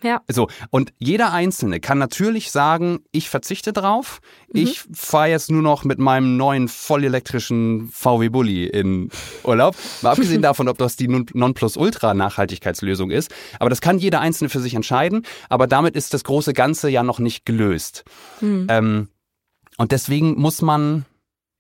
Ja. 0.05 0.21
So, 0.29 0.49
und 0.71 0.93
jeder 0.99 1.33
Einzelne 1.33 1.81
kann 1.81 1.99
natürlich 1.99 2.51
sagen, 2.51 3.01
ich 3.11 3.31
verzichte 3.31 3.73
drauf. 3.73 4.21
Mhm. 4.53 4.61
Ich 4.61 4.83
fahre 4.93 5.31
jetzt 5.31 5.51
nur 5.51 5.63
noch 5.63 5.85
mit 5.85 5.99
meinem 5.99 6.37
neuen 6.37 6.69
vollelektrischen 6.69 7.89
VW 7.91 8.29
Bulli 8.29 8.67
in 8.67 9.09
Urlaub. 9.45 9.75
Mal 10.03 10.11
abgesehen 10.11 10.43
davon, 10.43 10.69
ob 10.69 10.77
das 10.77 10.97
die 10.97 11.09
Nonplusultra-Nachhaltigkeitslösung 11.09 13.11
ist. 13.11 13.35
Aber 13.59 13.71
das 13.71 13.81
kann 13.81 13.99
jeder 13.99 14.21
Einzelne 14.21 14.51
für 14.51 14.61
sich 14.61 14.75
entscheiden. 14.75 15.25
Aber 15.49 15.67
damit 15.67 15.97
ist 15.97 16.13
das 16.13 16.23
große 16.23 16.53
Ganze 16.53 16.91
ja 16.91 17.03
noch 17.03 17.19
nicht 17.19 17.47
gelöst. 17.47 18.05
Mhm. 18.43 18.67
Ähm, 18.69 19.09
und 19.79 19.91
deswegen 19.91 20.39
muss 20.39 20.61
man 20.61 21.07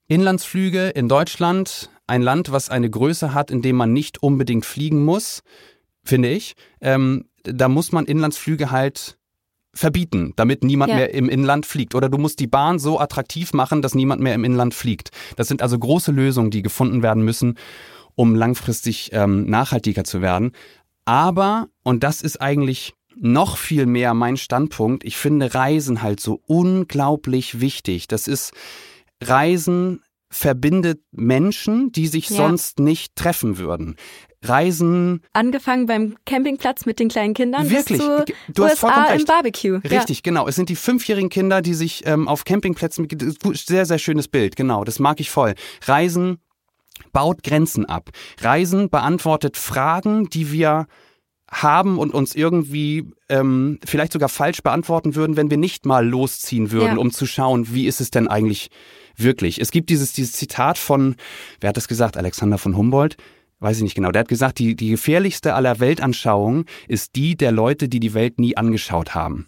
Inlandsflüge 0.06 0.90
in 0.90 1.08
Deutschland, 1.08 1.88
ein 2.06 2.20
Land, 2.20 2.52
was 2.52 2.68
eine 2.68 2.90
Größe 2.90 3.32
hat, 3.32 3.50
in 3.50 3.62
dem 3.62 3.76
man 3.76 3.94
nicht 3.94 4.22
unbedingt 4.22 4.66
fliegen 4.66 5.02
muss, 5.02 5.40
finde 6.04 6.28
ich, 6.28 6.56
ähm, 6.82 7.24
da 7.44 7.68
muss 7.68 7.92
man 7.92 8.06
Inlandsflüge 8.06 8.70
halt 8.70 9.18
verbieten, 9.72 10.32
damit 10.36 10.62
niemand 10.62 10.90
ja. 10.90 10.96
mehr 10.96 11.14
im 11.14 11.28
Inland 11.28 11.66
fliegt. 11.66 11.94
Oder 11.94 12.08
du 12.08 12.18
musst 12.18 12.38
die 12.40 12.46
Bahn 12.46 12.78
so 12.78 13.00
attraktiv 13.00 13.52
machen, 13.52 13.82
dass 13.82 13.94
niemand 13.94 14.22
mehr 14.22 14.34
im 14.34 14.44
Inland 14.44 14.74
fliegt. 14.74 15.10
Das 15.36 15.48
sind 15.48 15.62
also 15.62 15.78
große 15.78 16.12
Lösungen, 16.12 16.50
die 16.50 16.62
gefunden 16.62 17.02
werden 17.02 17.24
müssen, 17.24 17.58
um 18.14 18.34
langfristig 18.34 19.10
ähm, 19.12 19.46
nachhaltiger 19.46 20.04
zu 20.04 20.22
werden. 20.22 20.52
Aber, 21.04 21.68
und 21.82 22.04
das 22.04 22.22
ist 22.22 22.40
eigentlich 22.40 22.94
noch 23.16 23.56
viel 23.56 23.86
mehr 23.86 24.14
mein 24.14 24.36
Standpunkt, 24.36 25.04
ich 25.04 25.16
finde 25.16 25.54
Reisen 25.54 26.02
halt 26.02 26.20
so 26.20 26.40
unglaublich 26.46 27.60
wichtig. 27.60 28.08
Das 28.08 28.26
ist 28.26 28.52
Reisen 29.22 30.02
verbindet 30.34 31.00
Menschen, 31.12 31.92
die 31.92 32.08
sich 32.08 32.28
ja. 32.28 32.36
sonst 32.36 32.80
nicht 32.80 33.14
treffen 33.14 33.56
würden. 33.56 33.94
Reisen. 34.42 35.22
Angefangen 35.32 35.86
beim 35.86 36.16
Campingplatz 36.26 36.84
mit 36.86 36.98
den 36.98 37.08
kleinen 37.08 37.34
Kindern 37.34 37.70
Wirklich, 37.70 37.98
bis 37.98 38.06
zu 38.06 38.24
du 38.52 38.62
USA 38.62 38.72
hast 38.72 38.78
vollkommen 38.80 39.06
recht. 39.06 39.20
im 39.20 39.26
Barbecue. 39.26 39.76
Richtig, 39.76 40.18
ja. 40.18 40.22
genau. 40.24 40.48
Es 40.48 40.56
sind 40.56 40.68
die 40.68 40.76
fünfjährigen 40.76 41.30
Kinder, 41.30 41.62
die 41.62 41.72
sich 41.72 42.02
ähm, 42.04 42.26
auf 42.28 42.44
Campingplätzen, 42.44 43.08
sehr, 43.54 43.86
sehr 43.86 43.98
schönes 43.98 44.28
Bild, 44.28 44.56
genau, 44.56 44.84
das 44.84 44.98
mag 44.98 45.20
ich 45.20 45.30
voll. 45.30 45.54
Reisen 45.84 46.38
baut 47.12 47.42
Grenzen 47.42 47.86
ab. 47.86 48.10
Reisen 48.40 48.90
beantwortet 48.90 49.56
Fragen, 49.56 50.28
die 50.28 50.52
wir 50.52 50.86
haben 51.62 51.98
und 51.98 52.12
uns 52.12 52.34
irgendwie 52.34 53.10
ähm, 53.28 53.78
vielleicht 53.84 54.12
sogar 54.12 54.28
falsch 54.28 54.62
beantworten 54.62 55.14
würden, 55.14 55.36
wenn 55.36 55.50
wir 55.50 55.56
nicht 55.56 55.86
mal 55.86 56.06
losziehen 56.06 56.70
würden, 56.70 56.96
ja. 56.96 56.98
um 56.98 57.10
zu 57.10 57.26
schauen, 57.26 57.72
wie 57.72 57.86
ist 57.86 58.00
es 58.00 58.10
denn 58.10 58.28
eigentlich 58.28 58.70
wirklich. 59.16 59.60
Es 59.60 59.70
gibt 59.70 59.90
dieses, 59.90 60.12
dieses 60.12 60.32
Zitat 60.32 60.78
von, 60.78 61.16
wer 61.60 61.68
hat 61.68 61.76
das 61.76 61.88
gesagt, 61.88 62.16
Alexander 62.16 62.58
von 62.58 62.76
Humboldt, 62.76 63.16
weiß 63.60 63.78
ich 63.78 63.82
nicht 63.82 63.94
genau, 63.94 64.10
der 64.10 64.20
hat 64.20 64.28
gesagt, 64.28 64.58
die, 64.58 64.74
die 64.74 64.90
gefährlichste 64.90 65.54
aller 65.54 65.80
Weltanschauungen 65.80 66.66
ist 66.88 67.16
die 67.16 67.36
der 67.36 67.52
Leute, 67.52 67.88
die 67.88 68.00
die 68.00 68.14
Welt 68.14 68.38
nie 68.38 68.56
angeschaut 68.56 69.14
haben. 69.14 69.46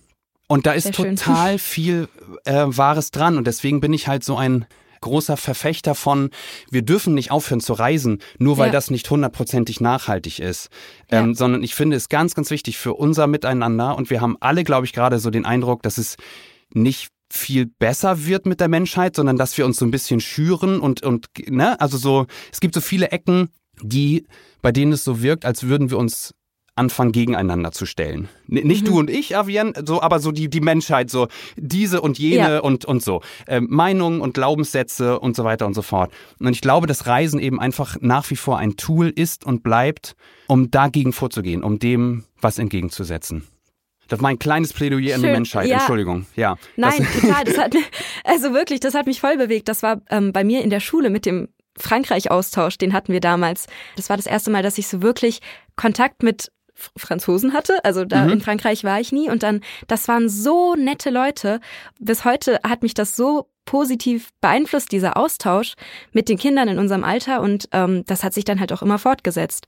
Und 0.48 0.66
da 0.66 0.72
ist 0.72 0.94
total 0.94 1.58
viel 1.58 2.08
äh, 2.44 2.64
Wahres 2.66 3.10
dran 3.10 3.36
und 3.36 3.46
deswegen 3.46 3.80
bin 3.80 3.92
ich 3.92 4.06
halt 4.06 4.22
so 4.24 4.36
ein 4.36 4.66
großer 5.06 5.36
Verfechter 5.36 5.94
von, 5.94 6.30
wir 6.70 6.82
dürfen 6.82 7.14
nicht 7.14 7.30
aufhören 7.30 7.60
zu 7.60 7.72
reisen, 7.72 8.18
nur 8.38 8.58
weil 8.58 8.66
ja. 8.66 8.72
das 8.72 8.90
nicht 8.90 9.08
hundertprozentig 9.08 9.80
nachhaltig 9.80 10.40
ist. 10.40 10.68
Ähm, 11.10 11.34
Sondern 11.34 11.62
ich 11.62 11.74
finde 11.74 11.96
es 11.96 12.08
ganz, 12.08 12.34
ganz 12.34 12.50
wichtig 12.50 12.76
für 12.76 12.94
unser 12.94 13.26
Miteinander 13.26 13.96
und 13.96 14.10
wir 14.10 14.20
haben 14.20 14.36
alle, 14.40 14.64
glaube 14.64 14.86
ich, 14.86 14.92
gerade 14.92 15.18
so 15.18 15.30
den 15.30 15.46
Eindruck, 15.46 15.82
dass 15.82 15.98
es 15.98 16.16
nicht 16.74 17.08
viel 17.30 17.66
besser 17.66 18.26
wird 18.26 18.46
mit 18.46 18.60
der 18.60 18.68
Menschheit, 18.68 19.16
sondern 19.16 19.36
dass 19.36 19.56
wir 19.58 19.64
uns 19.64 19.78
so 19.78 19.84
ein 19.84 19.90
bisschen 19.90 20.20
schüren 20.20 20.80
und, 20.80 21.02
und 21.02 21.26
ne, 21.48 21.80
also 21.80 21.98
so, 21.98 22.26
es 22.52 22.60
gibt 22.60 22.74
so 22.74 22.80
viele 22.80 23.10
Ecken, 23.10 23.48
die, 23.82 24.26
bei 24.62 24.72
denen 24.72 24.92
es 24.92 25.04
so 25.04 25.22
wirkt, 25.22 25.44
als 25.44 25.64
würden 25.64 25.90
wir 25.90 25.98
uns 25.98 26.34
anfangen, 26.76 27.12
gegeneinander 27.12 27.72
zu 27.72 27.86
stellen. 27.86 28.28
N 28.48 28.66
nicht 28.66 28.82
mhm. 28.82 28.86
du 28.86 28.98
und 28.98 29.10
ich, 29.10 29.36
Avian, 29.36 29.72
so, 29.84 30.00
aber 30.02 30.20
so 30.20 30.30
die, 30.30 30.48
die 30.48 30.60
Menschheit, 30.60 31.10
so 31.10 31.28
diese 31.56 32.00
und 32.00 32.18
jene 32.18 32.36
ja. 32.36 32.58
und, 32.60 32.84
und 32.84 33.02
so. 33.02 33.22
Ähm, 33.48 33.66
Meinungen 33.70 34.20
und 34.20 34.34
Glaubenssätze 34.34 35.18
und 35.18 35.34
so 35.34 35.44
weiter 35.44 35.66
und 35.66 35.74
so 35.74 35.82
fort. 35.82 36.12
Und 36.38 36.52
ich 36.52 36.60
glaube, 36.60 36.86
dass 36.86 37.06
Reisen 37.06 37.40
eben 37.40 37.58
einfach 37.58 37.96
nach 38.00 38.30
wie 38.30 38.36
vor 38.36 38.58
ein 38.58 38.76
Tool 38.76 39.08
ist 39.08 39.44
und 39.44 39.62
bleibt, 39.62 40.14
um 40.46 40.70
dagegen 40.70 41.12
vorzugehen, 41.12 41.62
um 41.62 41.78
dem 41.78 42.24
was 42.40 42.58
entgegenzusetzen. 42.58 43.44
Das 44.08 44.22
war 44.22 44.30
ein 44.30 44.38
kleines 44.38 44.72
Plädoyer 44.72 45.14
Schön, 45.14 45.14
an 45.14 45.22
die 45.22 45.28
Menschheit, 45.28 45.66
ja. 45.68 45.78
Entschuldigung. 45.78 46.26
Ja. 46.36 46.56
Nein, 46.76 46.92
das 46.98 47.20
total. 47.20 47.44
Das 47.44 47.58
hat, 47.58 47.74
also 48.24 48.52
wirklich, 48.52 48.80
das 48.80 48.94
hat 48.94 49.06
mich 49.06 49.20
voll 49.20 49.36
bewegt. 49.36 49.68
Das 49.68 49.82
war 49.82 50.00
ähm, 50.10 50.32
bei 50.32 50.44
mir 50.44 50.62
in 50.62 50.70
der 50.70 50.80
Schule 50.80 51.10
mit 51.10 51.26
dem 51.26 51.48
Frankreich-Austausch, 51.78 52.78
den 52.78 52.92
hatten 52.92 53.12
wir 53.12 53.20
damals. 53.20 53.66
Das 53.96 54.08
war 54.08 54.16
das 54.16 54.26
erste 54.26 54.50
Mal, 54.50 54.62
dass 54.62 54.78
ich 54.78 54.86
so 54.86 55.02
wirklich 55.02 55.40
Kontakt 55.76 56.22
mit 56.22 56.50
Franzosen 56.96 57.52
hatte. 57.52 57.84
Also 57.84 58.04
da 58.04 58.24
mhm. 58.24 58.32
in 58.32 58.40
Frankreich 58.40 58.84
war 58.84 59.00
ich 59.00 59.12
nie. 59.12 59.30
Und 59.30 59.42
dann, 59.42 59.60
das 59.88 60.08
waren 60.08 60.28
so 60.28 60.74
nette 60.74 61.10
Leute. 61.10 61.60
Bis 61.98 62.24
heute 62.24 62.60
hat 62.62 62.82
mich 62.82 62.94
das 62.94 63.16
so 63.16 63.48
positiv 63.64 64.30
beeinflusst, 64.40 64.92
dieser 64.92 65.16
Austausch 65.16 65.74
mit 66.12 66.28
den 66.28 66.38
Kindern 66.38 66.68
in 66.68 66.78
unserem 66.78 67.04
Alter. 67.04 67.40
Und 67.40 67.68
ähm, 67.72 68.04
das 68.06 68.24
hat 68.24 68.34
sich 68.34 68.44
dann 68.44 68.60
halt 68.60 68.72
auch 68.72 68.82
immer 68.82 68.98
fortgesetzt. 68.98 69.66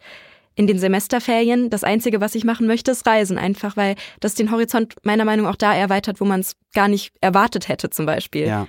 In 0.54 0.66
den 0.66 0.78
Semesterferien, 0.78 1.70
das 1.70 1.84
Einzige, 1.84 2.20
was 2.20 2.34
ich 2.34 2.44
machen 2.44 2.66
möchte, 2.66 2.90
ist 2.90 3.06
Reisen. 3.06 3.38
Einfach 3.38 3.76
weil 3.76 3.94
das 4.20 4.34
den 4.34 4.50
Horizont 4.50 4.94
meiner 5.02 5.24
Meinung 5.24 5.46
nach 5.46 5.52
auch 5.52 5.56
da 5.56 5.74
erweitert, 5.74 6.20
wo 6.20 6.24
man 6.24 6.40
es 6.40 6.56
gar 6.74 6.88
nicht 6.88 7.12
erwartet 7.20 7.68
hätte, 7.68 7.90
zum 7.90 8.06
Beispiel. 8.06 8.46
Ja. 8.46 8.68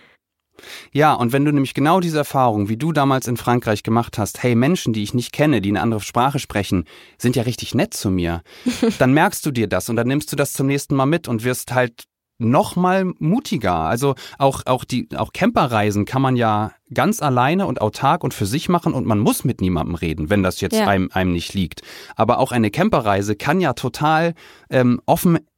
Ja, 0.92 1.14
und 1.14 1.34
wenn 1.34 1.46
du 1.46 1.52
nämlich 1.52 1.74
genau 1.74 2.00
diese 2.00 2.20
Erfahrung, 2.20 2.70
wie 2.70 2.78
du 2.78 2.92
damals 2.92 3.28
in 3.28 3.38
Frankreich 3.38 3.84
gemacht 3.84 4.18
hast, 4.18 4.44
hey, 4.44 4.56
Menschen, 4.56 4.94
die 4.94 5.04
ich 5.04 5.14
nicht 5.14 5.32
kenne, 5.32 5.62
die 5.62 5.70
eine 5.70 5.82
andere 5.82 6.02
Sprache 6.02 6.40
sprechen, 6.40 6.86
sind 7.18 7.36
ja 7.36 7.44
richtig 7.44 7.76
nett 7.76 7.94
zu 7.94 8.10
mir, 8.10 8.42
dann 9.00 9.14
merkst 9.14 9.46
du 9.46 9.52
dir 9.52 9.68
das 9.68 9.90
und 9.90 9.96
dann 9.96 10.08
nimmst 10.08 10.32
du 10.32 10.36
das 10.36 10.54
zum 10.54 10.68
nächsten 10.68 10.96
Mal 10.96 11.06
mit 11.06 11.28
und 11.28 11.44
wirst 11.44 11.74
halt 11.74 12.06
noch 12.40 12.76
mal 12.76 13.06
mutiger. 13.20 13.76
Also 13.76 14.16
auch 14.38 14.62
auch 14.66 14.86
die 14.86 15.10
auch 15.16 15.34
Camperreisen 15.34 16.06
kann 16.06 16.22
man 16.22 16.36
ja 16.36 16.72
ganz 16.94 17.22
alleine 17.22 17.68
und 17.68 17.82
autark 17.82 18.24
und 18.24 18.34
für 18.34 18.46
sich 18.46 18.70
machen 18.70 18.94
und 18.94 19.06
man 19.06 19.20
muss 19.20 19.44
mit 19.44 19.62
niemandem 19.62 19.96
reden, 19.96 20.30
wenn 20.30 20.42
das 20.42 20.62
jetzt 20.62 20.78
ja. 20.78 20.88
einem, 20.88 21.10
einem 21.14 21.34
nicht 21.34 21.54
liegt. 21.54 21.82
Aber 22.16 22.40
auch 22.40 22.52
eine 22.52 22.72
Camperreise 22.72 23.36
kann 23.36 23.62
ja 23.62 23.74
total 23.74 24.34
ähm, 24.70 25.02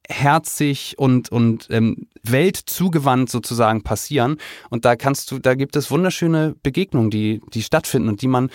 offenherzig 0.08 0.98
und 0.98 1.30
und 1.30 1.68
ähm, 1.70 2.08
weltzugewandt 2.22 3.30
sozusagen 3.30 3.82
passieren 3.82 4.38
und 4.70 4.84
da 4.84 4.96
kannst 4.96 5.30
du 5.30 5.38
da 5.38 5.54
gibt 5.54 5.76
es 5.76 5.90
wunderschöne 5.90 6.54
Begegnungen, 6.62 7.10
die 7.10 7.40
die 7.52 7.62
stattfinden 7.62 8.08
und 8.08 8.22
die 8.22 8.28
man 8.28 8.50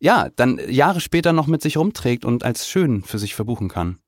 ja 0.00 0.28
dann 0.36 0.60
Jahre 0.68 1.00
später 1.00 1.32
noch 1.32 1.46
mit 1.46 1.62
sich 1.62 1.76
rumträgt 1.76 2.24
und 2.24 2.44
als 2.44 2.68
schön 2.68 3.02
für 3.02 3.18
sich 3.18 3.34
verbuchen 3.34 3.68
kann. 3.68 3.98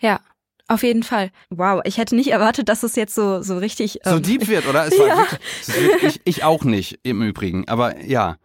Ja, 0.00 0.20
auf 0.66 0.82
jeden 0.82 1.02
Fall. 1.02 1.30
Wow, 1.50 1.82
ich 1.84 1.98
hätte 1.98 2.16
nicht 2.16 2.30
erwartet, 2.30 2.68
dass 2.68 2.82
es 2.82 2.96
jetzt 2.96 3.14
so, 3.14 3.42
so 3.42 3.58
richtig. 3.58 4.00
Ähm, 4.04 4.14
so 4.14 4.18
deep 4.18 4.48
wird, 4.48 4.66
oder? 4.66 4.86
Es 4.86 4.98
war 4.98 5.06
ja. 5.06 5.18
wirklich, 5.18 6.16
ich, 6.16 6.20
ich 6.24 6.44
auch 6.44 6.64
nicht 6.64 7.00
im 7.02 7.22
Übrigen, 7.22 7.68
aber 7.68 8.02
ja. 8.02 8.36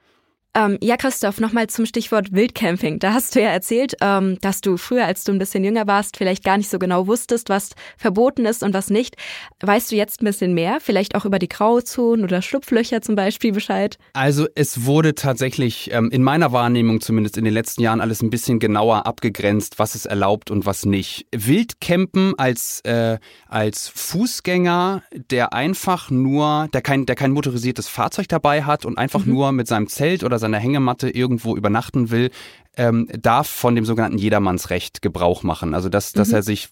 Ähm, 0.55 0.79
ja, 0.81 0.97
Christoph, 0.97 1.39
nochmal 1.39 1.67
zum 1.67 1.85
Stichwort 1.85 2.31
Wildcamping. 2.31 2.97
Da 2.97 3.13
hast 3.13 3.35
du 3.35 3.41
ja 3.41 3.49
erzählt, 3.49 3.95
ähm, 4.01 4.39
dass 4.41 4.62
du 4.62 4.77
früher, 4.77 5.05
als 5.05 5.23
du 5.23 5.31
ein 5.31 5.38
bisschen 5.38 5.63
jünger 5.63 5.85
warst, 5.85 6.17
vielleicht 6.17 6.43
gar 6.43 6.57
nicht 6.57 6.69
so 6.69 6.79
genau 6.79 7.05
wusstest, 7.05 7.49
was 7.49 7.69
verboten 7.97 8.45
ist 8.45 8.63
und 8.63 8.73
was 8.73 8.89
nicht. 8.89 9.15
Weißt 9.59 9.91
du 9.91 9.95
jetzt 9.95 10.23
ein 10.23 10.25
bisschen 10.25 10.55
mehr? 10.55 10.79
Vielleicht 10.81 11.13
auch 11.13 11.25
über 11.25 11.38
die 11.38 11.49
Grauzonen 11.49 12.25
oder 12.25 12.41
Schlupflöcher 12.41 13.03
zum 13.03 13.15
Beispiel 13.15 13.51
Bescheid? 13.51 13.99
Also 14.13 14.47
es 14.55 14.85
wurde 14.85 15.13
tatsächlich 15.13 15.91
ähm, 15.93 16.09
in 16.09 16.23
meiner 16.23 16.51
Wahrnehmung 16.51 16.99
zumindest 16.99 17.38
in 17.38 17.45
den 17.45 17.53
letzten 17.53 17.83
Jahren 17.83 18.01
alles 18.01 18.23
ein 18.23 18.31
bisschen 18.31 18.57
genauer 18.57 19.05
abgegrenzt, 19.05 19.77
was 19.77 19.93
ist 19.93 20.07
erlaubt 20.07 20.49
und 20.49 20.65
was 20.65 20.83
nicht. 20.83 21.27
Wildcampen 21.31 22.33
als, 22.39 22.81
äh, 22.85 23.19
als 23.47 23.88
Fußgänger, 23.89 25.03
der 25.13 25.53
einfach 25.53 26.09
nur, 26.09 26.69
der 26.73 26.81
kein, 26.81 27.05
der 27.05 27.15
kein 27.15 27.31
motorisiertes 27.31 27.88
Fahrzeug 27.88 28.27
dabei 28.29 28.63
hat 28.63 28.83
und 28.85 28.97
einfach 28.97 29.25
mhm. 29.25 29.33
nur 29.33 29.51
mit 29.51 29.67
seinem 29.67 29.88
Zelt 29.88 30.23
oder 30.23 30.38
seiner 30.39 30.58
Hängematte 30.58 31.10
irgendwo 31.10 31.56
übernachten 31.56 32.10
will, 32.10 32.32
ähm, 32.79 33.07
darf 33.21 33.49
von 33.49 33.75
dem 33.75 33.83
sogenannten 33.83 34.17
Jedermannsrecht 34.17 35.01
Gebrauch 35.01 35.43
machen. 35.43 35.75
Also 35.75 35.89
dass, 35.89 36.13
dass 36.13 36.29
mhm. 36.29 36.35
er 36.35 36.43
sich 36.43 36.69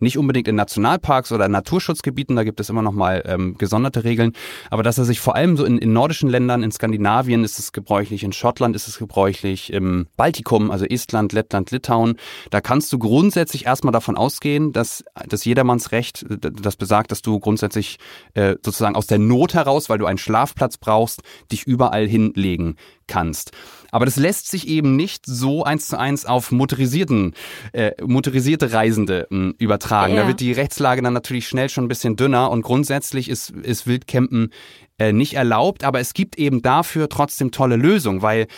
nicht 0.00 0.18
unbedingt 0.18 0.48
in 0.48 0.56
Nationalparks 0.56 1.30
oder 1.30 1.48
Naturschutzgebieten, 1.48 2.34
da 2.34 2.42
gibt 2.42 2.58
es 2.58 2.70
immer 2.70 2.82
noch 2.82 2.92
mal 2.92 3.22
ähm, 3.24 3.56
gesonderte 3.56 4.02
Regeln, 4.02 4.32
aber 4.68 4.82
dass 4.82 4.98
er 4.98 5.04
sich 5.04 5.20
vor 5.20 5.36
allem 5.36 5.56
so 5.56 5.64
in, 5.64 5.78
in 5.78 5.92
nordischen 5.92 6.28
Ländern, 6.28 6.64
in 6.64 6.72
Skandinavien 6.72 7.44
ist 7.44 7.60
es 7.60 7.70
gebräuchlich, 7.70 8.24
in 8.24 8.32
Schottland 8.32 8.74
ist 8.74 8.88
es 8.88 8.98
gebräuchlich, 8.98 9.72
im 9.72 10.08
Baltikum, 10.16 10.72
also 10.72 10.86
Estland, 10.86 11.32
Lettland, 11.32 11.70
Litauen, 11.70 12.16
da 12.50 12.60
kannst 12.60 12.92
du 12.92 12.98
grundsätzlich 12.98 13.66
erstmal 13.66 13.92
davon 13.92 14.16
ausgehen, 14.16 14.72
dass 14.72 15.04
das 15.28 15.44
Jedermannsrecht, 15.44 16.26
das 16.28 16.74
besagt, 16.74 17.12
dass 17.12 17.22
du 17.22 17.38
grundsätzlich 17.38 17.98
äh, 18.34 18.56
sozusagen 18.64 18.96
aus 18.96 19.06
der 19.06 19.20
Not 19.20 19.54
heraus, 19.54 19.88
weil 19.88 19.98
du 19.98 20.06
einen 20.06 20.18
Schlafplatz 20.18 20.78
brauchst, 20.78 21.22
dich 21.52 21.62
überall 21.64 22.08
hinlegen 22.08 22.74
kannst. 23.06 23.52
Aber 23.94 24.06
das 24.06 24.16
lässt 24.16 24.50
sich 24.50 24.66
eben 24.66 24.96
nicht 24.96 25.24
so 25.24 25.62
eins 25.62 25.86
zu 25.86 25.96
eins 25.96 26.26
auf 26.26 26.50
motorisierten, 26.50 27.32
äh, 27.72 27.92
motorisierte 28.04 28.72
Reisende 28.72 29.28
äh, 29.30 29.52
übertragen. 29.62 30.16
Ja. 30.16 30.22
Da 30.22 30.26
wird 30.26 30.40
die 30.40 30.50
Rechtslage 30.50 31.00
dann 31.00 31.12
natürlich 31.12 31.46
schnell 31.46 31.68
schon 31.68 31.84
ein 31.84 31.88
bisschen 31.88 32.16
dünner 32.16 32.50
und 32.50 32.62
grundsätzlich 32.62 33.28
ist, 33.28 33.50
ist 33.50 33.86
Wildcampen 33.86 34.50
äh, 34.98 35.12
nicht 35.12 35.34
erlaubt, 35.34 35.84
aber 35.84 36.00
es 36.00 36.12
gibt 36.12 36.36
eben 36.38 36.60
dafür 36.60 37.08
trotzdem 37.08 37.52
tolle 37.52 37.76
Lösungen, 37.76 38.20
weil 38.20 38.48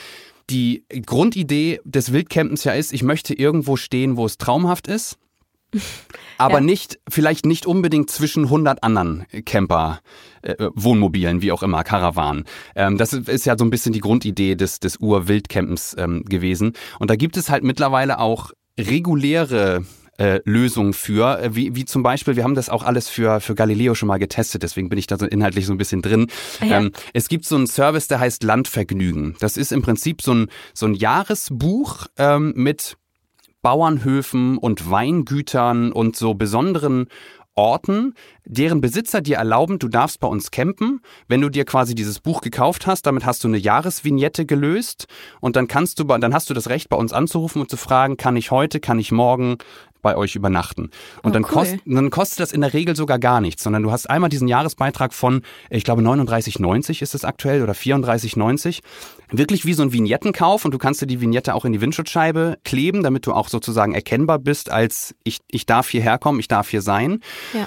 die 0.49 0.85
Grundidee 1.05 1.81
des 1.85 2.15
Wildcampens 2.15 2.65
ja 2.65 2.73
ist, 2.73 2.95
ich 2.95 3.03
möchte 3.03 3.35
irgendwo 3.35 3.77
stehen, 3.77 4.17
wo 4.17 4.25
es 4.25 4.39
traumhaft 4.39 4.87
ist 4.87 5.19
aber 6.39 6.55
ja. 6.55 6.61
nicht, 6.61 6.99
vielleicht 7.09 7.47
nicht 7.47 7.67
unbedingt 7.67 8.11
zwischen 8.11 8.45
100 8.45 8.83
anderen 8.83 9.27
Camper, 9.45 10.01
äh, 10.43 10.55
Wohnmobilen, 10.75 11.43
wie 11.43 11.53
auch 11.53 11.63
immer, 11.63 11.85
Karawanen. 11.85 12.45
Ähm, 12.75 12.99
das 12.99 13.13
ist 13.13 13.47
ja 13.47 13.57
so 13.59 13.65
ein 13.65 13.71
bisschen 13.71 13.93
die 13.93 14.01
Grundidee 14.01 14.55
des, 14.55 14.81
des 14.81 14.99
Ur-Wildcampens 15.01 15.97
ähm, 15.99 16.25
gewesen. 16.25 16.73
Und 16.99 17.11
da 17.11 17.17
gibt 17.17 17.37
es 17.37 17.51
halt 17.51 17.65
mittlerweile 17.65 18.19
auch 18.19 18.53
reguläre 18.79 19.85
äh, 20.19 20.41
Lösungen 20.45 20.93
für, 20.93 21.41
äh, 21.41 21.55
wie, 21.55 21.75
wie 21.75 21.85
zum 21.85 22.03
Beispiel, 22.03 22.37
wir 22.37 22.45
haben 22.45 22.55
das 22.55 22.69
auch 22.69 22.83
alles 22.83 23.09
für, 23.09 23.41
für 23.41 23.55
Galileo 23.55 23.95
schon 23.95 24.09
mal 24.09 24.19
getestet, 24.19 24.63
deswegen 24.63 24.89
bin 24.89 24.99
ich 24.99 25.07
da 25.07 25.19
so 25.19 25.27
inhaltlich 25.27 25.67
so 25.67 25.73
ein 25.73 25.79
bisschen 25.79 26.03
drin. 26.03 26.29
Ja. 26.61 26.79
Ähm, 26.79 26.93
es 27.13 27.29
gibt 27.29 27.45
so 27.45 27.57
einen 27.57 27.67
Service, 27.67 28.09
der 28.09 28.21
heißt 28.21 28.43
Landvergnügen. 28.43 29.37
Das 29.41 29.57
ist 29.57 29.73
im 29.73 29.83
Prinzip 29.83 30.23
so 30.23 30.33
ein, 30.33 30.47
so 30.75 30.87
ein 30.87 30.95
Jahresbuch 30.95 32.07
ähm, 32.17 32.53
mit 32.57 32.97
Bauernhöfen 33.67 34.59
und 34.59 34.93
Weingütern 34.93 35.91
und 35.91 36.15
so 36.15 36.35
besonderen 36.35 37.09
Orten, 37.57 38.15
deren 38.45 38.81
Besitzer 38.81 39.21
dir 39.21 39.39
erlauben, 39.39 39.81
du 39.81 39.89
darfst 39.89 40.21
bei 40.21 40.29
uns 40.29 40.53
campen. 40.53 41.01
Wenn 41.27 41.41
du 41.41 41.49
dir 41.49 41.65
quasi 41.65 41.97
dieses 41.97 42.21
Buch 42.21 42.43
gekauft 42.43 42.87
hast, 42.87 43.07
damit 43.07 43.27
hast 43.27 43.43
du 43.43 43.49
eine 43.49 43.57
Jahresvignette 43.57 44.47
gelöst 44.47 45.09
und 45.41 45.57
dann 45.57 45.67
kannst 45.67 45.99
du, 45.99 46.05
dann 46.05 46.33
hast 46.33 46.49
du 46.49 46.55
das 46.55 46.69
Recht, 46.69 46.89
bei 46.91 46.97
uns 46.97 47.13
anzurufen 47.13 47.61
und 47.61 47.69
zu 47.69 47.77
fragen, 47.77 48.17
kann 48.17 48.37
ich 48.37 48.53
heute, 48.53 48.79
kann 48.79 49.01
ich 49.01 49.11
morgen, 49.11 49.59
bei 50.07 50.17
euch 50.17 50.37
übernachten. 50.37 50.91
Und 51.25 51.31
oh, 51.31 51.31
dann, 51.31 51.43
cool. 51.43 51.51
kost, 51.51 51.77
dann 51.85 52.11
kostet 52.11 52.39
das 52.39 52.53
in 52.53 52.61
der 52.61 52.73
Regel 52.73 52.95
sogar 52.95 53.19
gar 53.19 53.41
nichts, 53.41 53.65
sondern 53.65 53.83
du 53.83 53.91
hast 53.91 54.09
einmal 54.09 54.31
diesen 54.31 54.47
Jahresbeitrag 54.47 55.13
von, 55.13 55.43
ich 55.69 55.83
glaube 55.83 56.01
39,90 56.03 57.03
ist 57.03 57.17
es 57.17 57.25
aktuell 57.25 57.61
oder 57.61 57.73
34,90. 57.73 58.83
Wirklich 59.31 59.65
wie 59.65 59.75
so 59.75 59.83
ein 59.83 59.93
Vignettenkauf 59.93 60.65
und 60.65 60.73
du 60.73 60.79
kannst 60.79 61.03
dir 61.03 61.07
die 61.07 61.21
Vignette 61.21 61.55
auch 61.55 61.65
in 61.65 61.73
die 61.73 61.81
Windschutzscheibe 61.81 62.59
kleben, 62.65 63.03
damit 63.03 63.27
du 63.27 63.33
auch 63.33 63.49
sozusagen 63.49 63.95
erkennbar 63.95 64.39
bist 64.39 64.71
als 64.71 65.15
ich, 65.25 65.41
ich 65.51 65.67
darf 65.67 65.89
hierher 65.89 66.19
kommen, 66.19 66.41
ich 66.41 66.49
darf 66.49 66.71
hier 66.71 66.83
sein. 66.83 67.21
Ja 67.53 67.67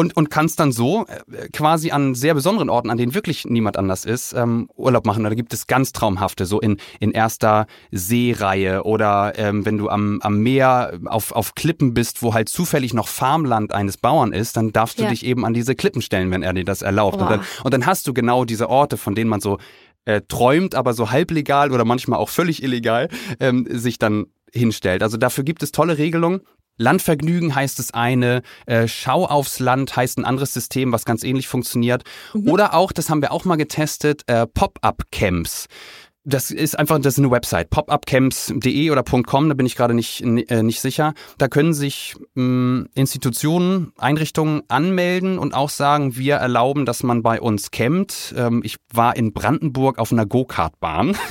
und, 0.00 0.16
und 0.16 0.30
kannst 0.30 0.58
dann 0.60 0.72
so 0.72 1.04
äh, 1.06 1.48
quasi 1.52 1.90
an 1.90 2.14
sehr 2.14 2.32
besonderen 2.32 2.70
Orten, 2.70 2.88
an 2.88 2.96
denen 2.96 3.14
wirklich 3.14 3.44
niemand 3.44 3.76
anders 3.76 4.06
ist, 4.06 4.32
ähm, 4.32 4.68
Urlaub 4.74 5.04
machen. 5.04 5.22
Da 5.24 5.34
gibt 5.34 5.52
es 5.52 5.66
ganz 5.66 5.92
traumhafte, 5.92 6.46
so 6.46 6.58
in, 6.58 6.78
in 7.00 7.10
erster 7.10 7.66
Seereihe 7.90 8.84
oder 8.84 9.34
ähm, 9.36 9.66
wenn 9.66 9.76
du 9.76 9.90
am, 9.90 10.20
am 10.22 10.38
Meer 10.38 10.98
auf, 11.04 11.32
auf 11.32 11.54
Klippen 11.54 11.92
bist, 11.92 12.22
wo 12.22 12.32
halt 12.32 12.48
zufällig 12.48 12.94
noch 12.94 13.08
Farmland 13.08 13.74
eines 13.74 13.98
Bauern 13.98 14.32
ist, 14.32 14.56
dann 14.56 14.72
darfst 14.72 14.98
du 14.98 15.02
ja. 15.02 15.10
dich 15.10 15.24
eben 15.24 15.44
an 15.44 15.52
diese 15.52 15.74
Klippen 15.74 16.00
stellen, 16.00 16.30
wenn 16.30 16.42
er 16.42 16.54
dir 16.54 16.64
das 16.64 16.80
erlaubt. 16.80 17.20
Und 17.20 17.30
dann, 17.30 17.40
und 17.62 17.74
dann 17.74 17.84
hast 17.84 18.06
du 18.06 18.14
genau 18.14 18.46
diese 18.46 18.70
Orte, 18.70 18.96
von 18.96 19.14
denen 19.14 19.28
man 19.28 19.40
so 19.40 19.58
äh, 20.04 20.20
träumt, 20.26 20.74
aber 20.74 20.94
so 20.94 21.10
halblegal 21.10 21.72
oder 21.72 21.84
manchmal 21.84 22.18
auch 22.18 22.28
völlig 22.28 22.62
illegal 22.62 23.08
ähm, 23.38 23.66
sich 23.70 23.98
dann 23.98 24.26
hinstellt. 24.52 25.02
Also 25.02 25.16
dafür 25.16 25.44
gibt 25.44 25.62
es 25.62 25.72
tolle 25.72 25.98
Regelungen. 25.98 26.40
Landvergnügen 26.76 27.54
heißt 27.54 27.78
es 27.78 27.92
eine, 27.92 28.40
äh, 28.66 28.88
Schau 28.88 29.26
aufs 29.26 29.58
Land 29.60 29.94
heißt 29.96 30.18
ein 30.18 30.24
anderes 30.24 30.54
System, 30.54 30.92
was 30.92 31.04
ganz 31.04 31.22
ähnlich 31.22 31.46
funktioniert. 31.46 32.04
Mhm. 32.32 32.48
Oder 32.48 32.74
auch, 32.74 32.92
das 32.92 33.10
haben 33.10 33.20
wir 33.20 33.32
auch 33.32 33.44
mal 33.44 33.56
getestet, 33.56 34.22
äh, 34.26 34.46
Pop-up-Camps. 34.46 35.66
Das 36.24 36.50
ist 36.50 36.78
einfach, 36.78 36.98
das 36.98 37.14
ist 37.14 37.18
eine 37.18 37.30
Website, 37.30 37.70
popupcamps.de 37.70 38.90
oder 38.90 39.02
.com, 39.02 39.48
da 39.48 39.54
bin 39.54 39.64
ich 39.64 39.74
gerade 39.74 39.94
nicht, 39.94 40.20
äh, 40.20 40.62
nicht 40.62 40.82
sicher. 40.82 41.14
Da 41.38 41.48
können 41.48 41.72
sich 41.72 42.14
mh, 42.34 42.42
hm, 42.42 42.88
Institutionen, 42.94 43.92
Einrichtungen 43.96 44.62
anmelden 44.68 45.38
und 45.38 45.54
auch 45.54 45.70
sagen, 45.70 46.16
wir 46.16 46.34
erlauben, 46.34 46.84
dass 46.84 47.02
man 47.02 47.22
bei 47.22 47.40
uns 47.40 47.70
campt. 47.70 48.34
Ähm, 48.36 48.60
ich 48.64 48.76
war 48.92 49.16
in 49.16 49.32
Brandenburg 49.32 49.98
auf 49.98 50.12
einer 50.12 50.26
Go-Kart-Bahn. 50.26 51.16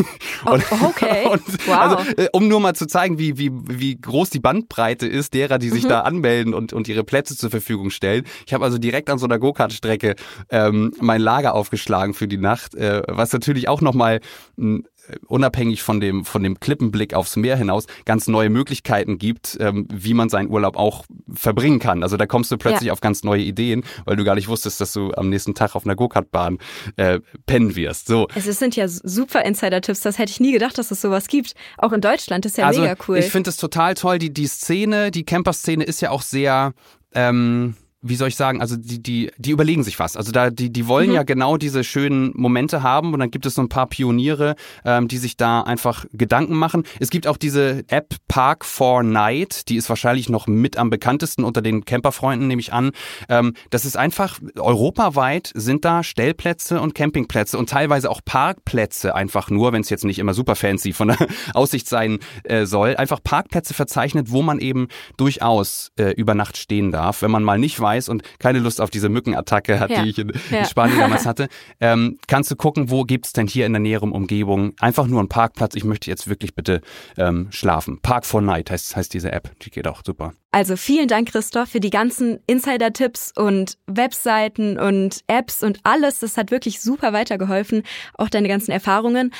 Oh, 0.46 0.58
okay, 0.86 1.28
und, 1.30 1.42
wow. 1.68 1.78
Also, 1.78 2.12
äh, 2.16 2.30
um 2.32 2.48
nur 2.48 2.62
mal 2.62 2.74
zu 2.74 2.88
zeigen, 2.88 3.20
wie, 3.20 3.38
wie, 3.38 3.52
wie 3.52 4.00
groß 4.00 4.30
die 4.30 4.40
Bandbreite 4.40 5.06
ist 5.06 5.34
derer, 5.34 5.60
die 5.60 5.70
sich 5.70 5.84
mhm. 5.84 5.90
da 5.90 6.02
anmelden 6.02 6.54
und, 6.54 6.72
und 6.72 6.88
ihre 6.88 7.04
Plätze 7.04 7.36
zur 7.36 7.50
Verfügung 7.50 7.90
stellen. 7.90 8.24
Ich 8.48 8.54
habe 8.54 8.64
also 8.64 8.78
direkt 8.78 9.10
an 9.10 9.20
so 9.20 9.26
einer 9.26 9.38
Go-Kart-Strecke 9.38 10.16
ähm, 10.50 10.94
mein 11.02 11.20
Lager 11.20 11.56
aufgeschlagen 11.56 12.14
für 12.14 12.30
die 12.30 12.38
Nacht, 12.38 12.74
äh, 12.76 13.02
was 13.08 13.34
natürlich 13.34 13.68
auch 13.68 13.82
nochmal 13.82 14.22
hm, 14.58 14.86
unabhängig 15.28 15.82
von 15.84 16.00
dem, 16.00 16.26
von 16.26 16.44
dem 16.44 16.60
Klippenblick 16.60 17.14
aufs 17.14 17.36
Meer 17.36 17.58
hinaus 17.58 17.86
ganz 18.06 18.28
neue 18.28 18.50
Möglichkeiten 18.50 19.18
gibt, 19.18 19.58
ähm, 19.60 19.88
wie 19.92 20.14
man 20.14 20.30
seinen 20.30 20.50
Urlaub 20.50 20.78
auch 20.78 21.06
verbringen 21.34 21.80
kann. 21.80 22.04
Also 22.04 22.18
da 22.18 22.26
kommst 22.26 22.52
du 22.52 22.58
plötzlich 22.58 22.88
ja. 22.88 22.94
auf 22.94 23.02
ganz 23.02 23.24
neue 23.24 23.42
Ideen, 23.42 23.84
weil 24.06 24.16
du 24.16 24.24
gar 24.24 24.36
nicht 24.36 24.48
wusstest, 24.48 24.82
dass 24.82 24.94
du 24.94 25.12
am 25.14 25.30
nächsten 25.30 25.56
Tag 25.56 25.76
auf 25.76 25.86
einer 25.86 25.96
Go-Kart-Bahn 25.96 26.60
äh, 26.98 27.20
pennen 27.46 27.76
wirst. 27.76 28.08
So. 28.08 28.28
Es 28.36 28.46
sind 28.46 28.76
ja 28.76 28.88
super 28.88 29.44
Insider-Tipps, 29.46 30.02
das 30.02 30.18
hätte 30.18 30.32
ich 30.32 30.40
nie 30.40 30.52
gedacht, 30.52 30.78
dass 30.78 30.92
es 30.92 31.02
sowas 31.02 31.28
gibt. 31.28 31.54
Auch 31.78 31.94
in 31.94 32.02
Deutschland 32.02 32.46
ist 32.46 32.58
ja 32.58 32.68
also, 32.68 32.82
mega 32.82 32.96
cool. 33.08 33.18
Ich 33.18 33.32
finde 33.32 33.50
es 33.50 33.58
total 33.58 33.94
toll. 33.96 34.20
Die, 34.20 34.34
die 34.34 34.48
Szene, 34.48 35.12
die 35.12 35.24
Camper-Szene 35.24 35.84
ist 35.84 36.02
ja 36.02 36.12
auch 36.12 36.22
sehr 36.22 36.74
ähm, 37.14 37.76
wie 38.02 38.16
soll 38.16 38.30
ich 38.30 38.38
sagen, 38.38 38.62
also 38.62 38.78
die, 38.78 39.04
die, 39.04 39.32
die 39.38 39.52
überlegen 39.52 39.84
sich 39.84 40.00
was. 40.00 40.16
Also 40.16 40.32
da, 40.32 40.50
die, 40.50 40.72
die 40.72 40.88
wollen 40.88 41.10
mhm. 41.10 41.16
ja 41.16 41.24
genau 41.24 41.58
diese 41.58 41.84
schönen 41.84 42.32
Momente 42.34 42.82
haben 42.82 43.14
und 43.14 43.20
dann 43.20 43.30
gibt 43.30 43.46
es 43.46 43.56
so 43.56 43.62
ein 43.62 43.68
paar 43.68 43.88
Pioniere, 43.88 44.56
ähm, 44.86 45.10
die 45.10 45.18
sich 45.18 45.36
da 45.36 45.62
einfach 45.62 46.06
Gedanken 46.14 46.56
machen. 46.56 46.84
Es 47.00 47.10
gibt 47.10 47.28
auch 47.28 47.36
diese 47.36 47.84
App 47.88 48.16
Park 48.30 48.64
for 48.64 49.04
Night, 49.04 49.68
die 49.68 49.76
ist 49.76 49.90
wahrscheinlich 49.90 50.30
noch 50.30 50.48
mit 50.48 50.78
am 50.78 50.90
bekanntesten 50.90 51.44
unter 51.44 51.62
den 51.62 51.84
Camperfreunden, 51.84 52.48
nehme 52.48 52.62
ich 52.62 52.72
an. 52.72 52.92
Ähm, 53.28 53.54
das 53.70 53.84
ist 53.84 53.98
einfach, 53.98 54.40
europaweit 54.58 55.52
sind 55.54 55.84
da 55.84 56.02
Stellplätze 56.04 56.80
und 56.80 56.96
Campingplätze 56.96 57.58
und 57.58 57.70
teilweise 57.70 58.10
auch 58.10 58.22
Parkplätze 58.24 59.14
einfach 59.14 59.50
nur, 59.50 59.74
wenn 59.74 59.82
es 59.82 59.90
jetzt 59.90 60.06
nicht 60.06 60.20
immer 60.20 60.34
super 60.34 60.56
fancy 60.56 60.94
von 60.94 61.10
der 61.10 61.18
Aussicht 61.54 61.88
sein 61.90 62.20
äh, 62.46 62.66
soll, 62.66 62.96
einfach 62.96 63.22
Parkplätze 63.22 63.74
verzeichnet, 63.74 64.28
wo 64.30 64.42
man 64.42 64.60
eben 64.60 64.88
durchaus 65.18 65.92
äh, 66.00 66.14
über 66.14 66.34
Nacht 66.34 66.56
stehen 66.56 66.92
darf, 66.92 67.22
wenn 67.22 67.32
man 67.32 67.44
mal 67.44 67.60
nicht 67.60 67.78
weiß, 67.80 67.89
weiß 67.90 68.10
und 68.10 68.24
keine 68.40 68.60
Lust 68.60 68.82
auf 68.82 68.90
diese 68.90 69.10
Mückenattacke 69.10 69.80
hat, 69.80 69.90
Ja. 69.90 70.04
die 70.04 70.10
ich 70.10 70.20
in, 70.20 70.32
Ja. 70.52 70.60
in 70.60 70.66
Spanien 70.66 71.00
damals 71.00 71.26
hatte, 71.26 71.48
ähm, 71.80 72.18
kannst 72.28 72.52
du 72.52 72.56
gucken, 72.56 72.90
wo 72.92 73.04
gibt's 73.04 73.34
denn 73.34 73.48
hier 73.48 73.66
in 73.66 73.74
der 73.74 73.80
näheren 73.80 74.12
Umgebung 74.12 74.74
einfach 74.80 75.08
nur 75.08 75.20
einen 75.20 75.30
Parkplatz. 75.30 75.76
Ich 75.76 75.84
möchte 75.84 76.10
jetzt 76.10 76.28
wirklich 76.30 76.56
bitte 76.56 76.82
ähm, 77.18 77.48
schlafen. 77.52 78.00
Park 78.02 78.26
for 78.26 78.42
Night 78.42 78.70
heißt, 78.72 78.96
heißt 78.96 79.14
diese 79.14 79.32
App. 79.32 79.52
Die 79.62 79.70
geht 79.72 79.88
auch 79.88 80.02
super. 80.06 80.34
Also 80.52 80.76
vielen 80.78 81.08
Dank, 81.08 81.32
Christoph, 81.32 81.70
für 81.70 81.80
die 81.80 81.90
ganzen 81.92 82.40
Insider-Tipps 82.48 83.34
und 83.36 83.78
Webseiten 83.88 84.80
und 84.80 85.22
Apps 85.28 85.64
und 85.64 85.80
alles. 85.84 86.20
Das 86.20 86.38
hat 86.38 86.52
wirklich 86.52 86.82
super 86.82 87.14
weitergeholfen. 87.14 87.84
Auch 88.18 88.30
deine 88.30 88.48
ganzen 88.48 88.72
Erfahrungen. 88.72 89.32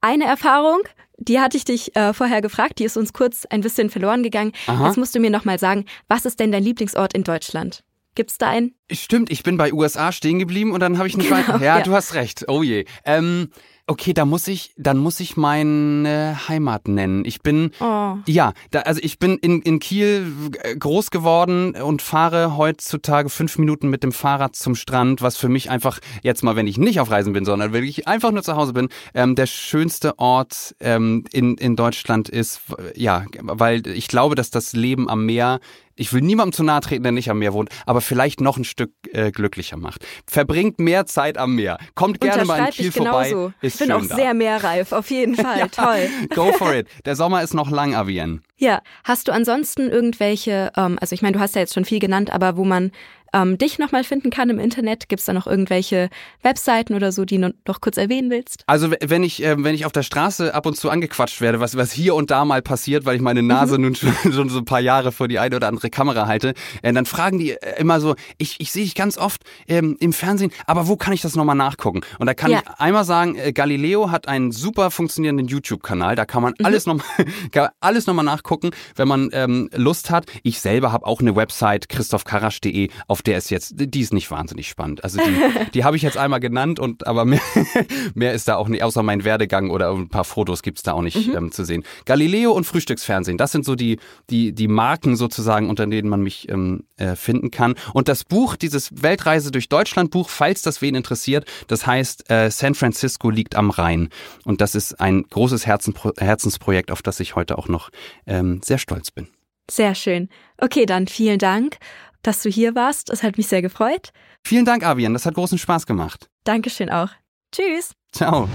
Eine 0.00 0.24
Erfahrung, 0.24 0.80
die 1.18 1.40
hatte 1.40 1.56
ich 1.56 1.64
dich 1.64 1.94
äh, 1.96 2.12
vorher 2.14 2.40
gefragt, 2.40 2.78
die 2.78 2.84
ist 2.84 2.96
uns 2.96 3.12
kurz 3.12 3.44
ein 3.46 3.60
bisschen 3.60 3.90
verloren 3.90 4.22
gegangen. 4.22 4.52
Aha. 4.66 4.86
Jetzt 4.86 4.96
musst 4.96 5.14
du 5.14 5.20
mir 5.20 5.30
nochmal 5.30 5.58
sagen, 5.58 5.84
was 6.08 6.24
ist 6.24 6.40
denn 6.40 6.52
dein 6.52 6.62
Lieblingsort 6.62 7.12
in 7.12 7.24
Deutschland? 7.24 7.82
Gibt's 8.14 8.38
da 8.38 8.48
einen? 8.48 8.74
Stimmt, 8.90 9.30
ich 9.30 9.42
bin 9.42 9.56
bei 9.56 9.72
USA 9.72 10.10
stehen 10.12 10.38
geblieben 10.38 10.72
und 10.72 10.80
dann 10.80 10.98
habe 10.98 11.06
ich 11.08 11.16
nicht 11.16 11.28
Genau, 11.28 11.40
weiter. 11.40 11.58
Ja, 11.64 11.78
ja. 11.78 11.84
du 11.84 11.92
hast 11.92 12.14
recht. 12.14 12.44
Oh 12.48 12.62
je. 12.62 12.84
Ähm, 13.04 13.50
okay, 13.88 14.12
da 14.12 14.24
muss 14.24 14.46
ich, 14.48 14.72
dann 14.76 14.98
muss 14.98 15.18
ich 15.20 15.36
meine 15.36 16.38
Heimat 16.48 16.88
nennen. 16.88 17.24
Ich 17.24 17.42
bin 17.42 17.72
Oh. 17.80 18.16
Ja, 18.26 18.52
da, 18.70 18.80
also 18.80 19.00
ich 19.02 19.18
bin 19.18 19.38
in, 19.38 19.62
in 19.62 19.78
Kiel 19.78 20.32
groß 20.78 21.10
geworden 21.10 21.74
und 21.74 22.02
fahre 22.02 22.56
heutzutage 22.56 23.28
fünf 23.28 23.58
Minuten 23.58 23.88
mit 23.88 24.02
dem 24.02 24.12
Fahrrad 24.12 24.56
zum 24.56 24.74
Strand, 24.74 25.22
was 25.22 25.36
für 25.36 25.48
mich 25.48 25.70
einfach 25.70 26.00
jetzt 26.22 26.42
mal, 26.42 26.56
wenn 26.56 26.66
ich 26.66 26.78
nicht 26.78 27.00
auf 27.00 27.10
Reisen 27.10 27.32
bin, 27.32 27.44
sondern 27.44 27.72
wenn 27.72 27.84
ich 27.84 28.08
einfach 28.08 28.30
nur 28.30 28.42
zu 28.42 28.56
Hause 28.56 28.72
bin, 28.72 28.88
ähm, 29.14 29.34
der 29.34 29.46
schönste 29.46 30.18
Ort 30.18 30.74
ähm, 30.80 31.24
in, 31.32 31.56
in 31.56 31.76
Deutschland 31.76 32.28
ist. 32.28 32.60
Ja, 32.94 33.24
weil 33.40 33.86
ich 33.86 34.08
glaube, 34.08 34.34
dass 34.34 34.50
das 34.50 34.72
Leben 34.72 35.08
am 35.08 35.24
Meer 35.24 35.60
ich 35.98 36.12
will 36.12 36.22
niemandem 36.22 36.52
zu 36.52 36.62
nahe 36.62 36.80
treten, 36.80 37.02
der 37.02 37.12
nicht 37.12 37.28
am 37.28 37.40
Meer 37.40 37.52
wohnt, 37.52 37.70
aber 37.84 38.00
vielleicht 38.00 38.40
noch 38.40 38.56
ein 38.56 38.64
Stück 38.64 38.92
äh, 39.12 39.32
glücklicher 39.32 39.76
macht. 39.76 40.06
Verbringt 40.26 40.78
mehr 40.78 41.06
Zeit 41.06 41.36
am 41.36 41.56
Meer. 41.56 41.78
Kommt 41.94 42.20
gerne 42.20 42.44
mal 42.44 42.66
in 42.66 42.70
Kiel 42.70 42.92
vorbei. 42.92 43.52
Ist 43.60 43.77
bin 43.78 43.92
auch 43.92 44.06
da. 44.06 44.16
sehr 44.16 44.34
meerreif, 44.34 44.92
auf 44.92 45.10
jeden 45.10 45.34
Fall. 45.36 45.68
Toll. 45.70 46.08
Go 46.34 46.52
for 46.52 46.74
it. 46.74 46.86
Der 47.04 47.16
Sommer 47.16 47.42
ist 47.42 47.54
noch 47.54 47.70
lang, 47.70 47.94
Avien. 47.94 48.42
Ja, 48.56 48.82
hast 49.04 49.28
du 49.28 49.32
ansonsten 49.32 49.88
irgendwelche, 49.88 50.72
ähm, 50.76 50.98
also 51.00 51.14
ich 51.14 51.22
meine, 51.22 51.34
du 51.34 51.40
hast 51.40 51.54
ja 51.54 51.60
jetzt 51.60 51.74
schon 51.74 51.84
viel 51.84 52.00
genannt, 52.00 52.32
aber 52.32 52.56
wo 52.56 52.64
man 52.64 52.90
ähm, 53.32 53.58
dich 53.58 53.78
nochmal 53.78 54.04
finden 54.04 54.30
kann 54.30 54.50
im 54.50 54.58
Internet, 54.58 55.08
gibt's 55.08 55.24
da 55.26 55.32
noch 55.32 55.46
irgendwelche 55.46 56.08
Webseiten 56.42 56.94
oder 56.94 57.12
so, 57.12 57.24
die 57.24 57.38
du 57.40 57.54
noch 57.66 57.80
kurz 57.80 57.96
erwähnen 57.96 58.30
willst? 58.30 58.62
Also 58.66 58.90
wenn 59.04 59.22
ich 59.22 59.42
äh, 59.42 59.56
wenn 59.62 59.74
ich 59.74 59.84
auf 59.86 59.92
der 59.92 60.02
Straße 60.02 60.54
ab 60.54 60.66
und 60.66 60.76
zu 60.76 60.90
angequatscht 60.90 61.40
werde, 61.40 61.60
was 61.60 61.76
was 61.76 61.92
hier 61.92 62.14
und 62.14 62.30
da 62.30 62.44
mal 62.44 62.62
passiert, 62.62 63.04
weil 63.04 63.16
ich 63.16 63.22
meine 63.22 63.42
Nase 63.42 63.78
nun 63.78 63.94
schon, 63.94 64.12
schon 64.32 64.48
so 64.48 64.58
ein 64.58 64.64
paar 64.64 64.80
Jahre 64.80 65.12
vor 65.12 65.28
die 65.28 65.38
eine 65.38 65.56
oder 65.56 65.68
andere 65.68 65.90
Kamera 65.90 66.26
halte, 66.26 66.54
äh, 66.82 66.92
dann 66.92 67.06
fragen 67.06 67.38
die 67.38 67.52
äh, 67.52 67.80
immer 67.80 68.00
so, 68.00 68.14
ich 68.38 68.56
ich 68.60 68.72
sehe 68.72 68.84
dich 68.84 68.94
ganz 68.94 69.18
oft 69.18 69.42
ähm, 69.66 69.96
im 70.00 70.12
Fernsehen, 70.12 70.50
aber 70.66 70.88
wo 70.88 70.96
kann 70.96 71.12
ich 71.12 71.20
das 71.20 71.36
nochmal 71.36 71.56
nachgucken? 71.56 72.00
Und 72.18 72.26
da 72.26 72.34
kann 72.34 72.50
Ja. 72.50 72.60
ich 72.62 72.80
einmal 72.80 73.04
sagen, 73.04 73.36
äh, 73.36 73.52
Galileo 73.52 74.10
hat 74.10 74.28
einen 74.28 74.52
super 74.52 74.90
funktionierenden 74.90 75.46
YouTube-Kanal, 75.48 76.16
da 76.16 76.24
kann 76.24 76.42
man 76.42 76.54
alles 76.62 76.86
noch 76.86 76.98
kann 77.52 77.68
alles 77.80 78.06
nochmal 78.06 78.24
nachgucken, 78.24 78.70
wenn 78.96 79.08
man 79.08 79.30
ähm, 79.32 79.68
Lust 79.74 80.10
hat. 80.10 80.26
Ich 80.42 80.60
selber 80.60 80.92
habe 80.92 81.06
auch 81.06 81.20
eine 81.20 81.36
Website 81.36 81.88
christophkarasch.de, 81.88 82.90
auf 83.06 83.17
der 83.22 83.38
ist 83.38 83.50
jetzt 83.50 83.74
die 83.76 84.00
ist 84.00 84.12
nicht 84.12 84.30
wahnsinnig 84.30 84.68
spannend. 84.68 85.04
Also 85.04 85.18
die 85.18 85.70
die 85.74 85.84
habe 85.84 85.96
ich 85.96 86.02
jetzt 86.02 86.16
einmal 86.16 86.40
genannt 86.40 86.80
und 86.80 87.06
aber 87.06 87.24
mehr, 87.24 87.40
mehr 88.14 88.32
ist 88.32 88.48
da 88.48 88.56
auch 88.56 88.68
nicht, 88.68 88.82
außer 88.82 89.02
mein 89.02 89.24
Werdegang 89.24 89.70
oder 89.70 89.92
ein 89.92 90.08
paar 90.08 90.24
Fotos 90.24 90.62
gibt's 90.62 90.82
da 90.82 90.92
auch 90.92 91.02
nicht 91.02 91.28
ähm, 91.34 91.52
zu 91.52 91.64
sehen. 91.64 91.84
Galileo 92.04 92.52
und 92.52 92.64
Frühstücksfernsehen, 92.64 93.38
das 93.38 93.52
sind 93.52 93.64
so 93.64 93.74
die, 93.74 93.98
die, 94.30 94.52
die 94.52 94.68
Marken 94.68 95.16
sozusagen, 95.16 95.68
unter 95.68 95.86
denen 95.86 96.08
man 96.08 96.22
mich 96.22 96.48
ähm, 96.48 96.84
äh, 96.96 97.16
finden 97.16 97.50
kann. 97.50 97.74
Und 97.92 98.08
das 98.08 98.24
Buch, 98.24 98.56
dieses 98.56 99.02
Weltreise 99.02 99.50
durch 99.50 99.68
Deutschland 99.68 100.10
Buch, 100.10 100.28
falls 100.28 100.62
das 100.62 100.82
wen 100.82 100.94
interessiert, 100.94 101.46
das 101.66 101.86
heißt 101.86 102.30
äh, 102.30 102.50
San 102.50 102.74
Francisco 102.74 103.30
liegt 103.30 103.56
am 103.56 103.70
Rhein. 103.70 104.08
Und 104.44 104.60
das 104.60 104.74
ist 104.74 105.00
ein 105.00 105.24
großes 105.24 105.66
Herzenpro 105.66 106.12
Herzensprojekt, 106.18 106.90
auf 106.90 107.02
das 107.02 107.20
ich 107.20 107.36
heute 107.36 107.58
auch 107.58 107.68
noch 107.68 107.90
ähm, 108.26 108.60
sehr 108.62 108.78
stolz 108.78 109.10
bin. 109.10 109.28
Sehr 109.70 109.94
schön. 109.94 110.28
Okay, 110.56 110.86
dann 110.86 111.06
vielen 111.08 111.38
Dank, 111.38 111.76
dass 112.22 112.42
du 112.42 112.48
hier 112.50 112.74
warst. 112.74 113.10
Es 113.10 113.22
hat 113.22 113.36
mich 113.36 113.48
sehr 113.48 113.62
gefreut. 113.62 114.10
Vielen 114.44 114.64
Dank, 114.64 114.84
Avian, 114.84 115.12
das 115.12 115.26
hat 115.26 115.34
großen 115.34 115.58
Spaß 115.58 115.86
gemacht. 115.86 116.28
Dankeschön 116.44 116.90
auch. 116.90 117.10
Tschüss. 117.52 117.92
Ciao. 118.12 118.48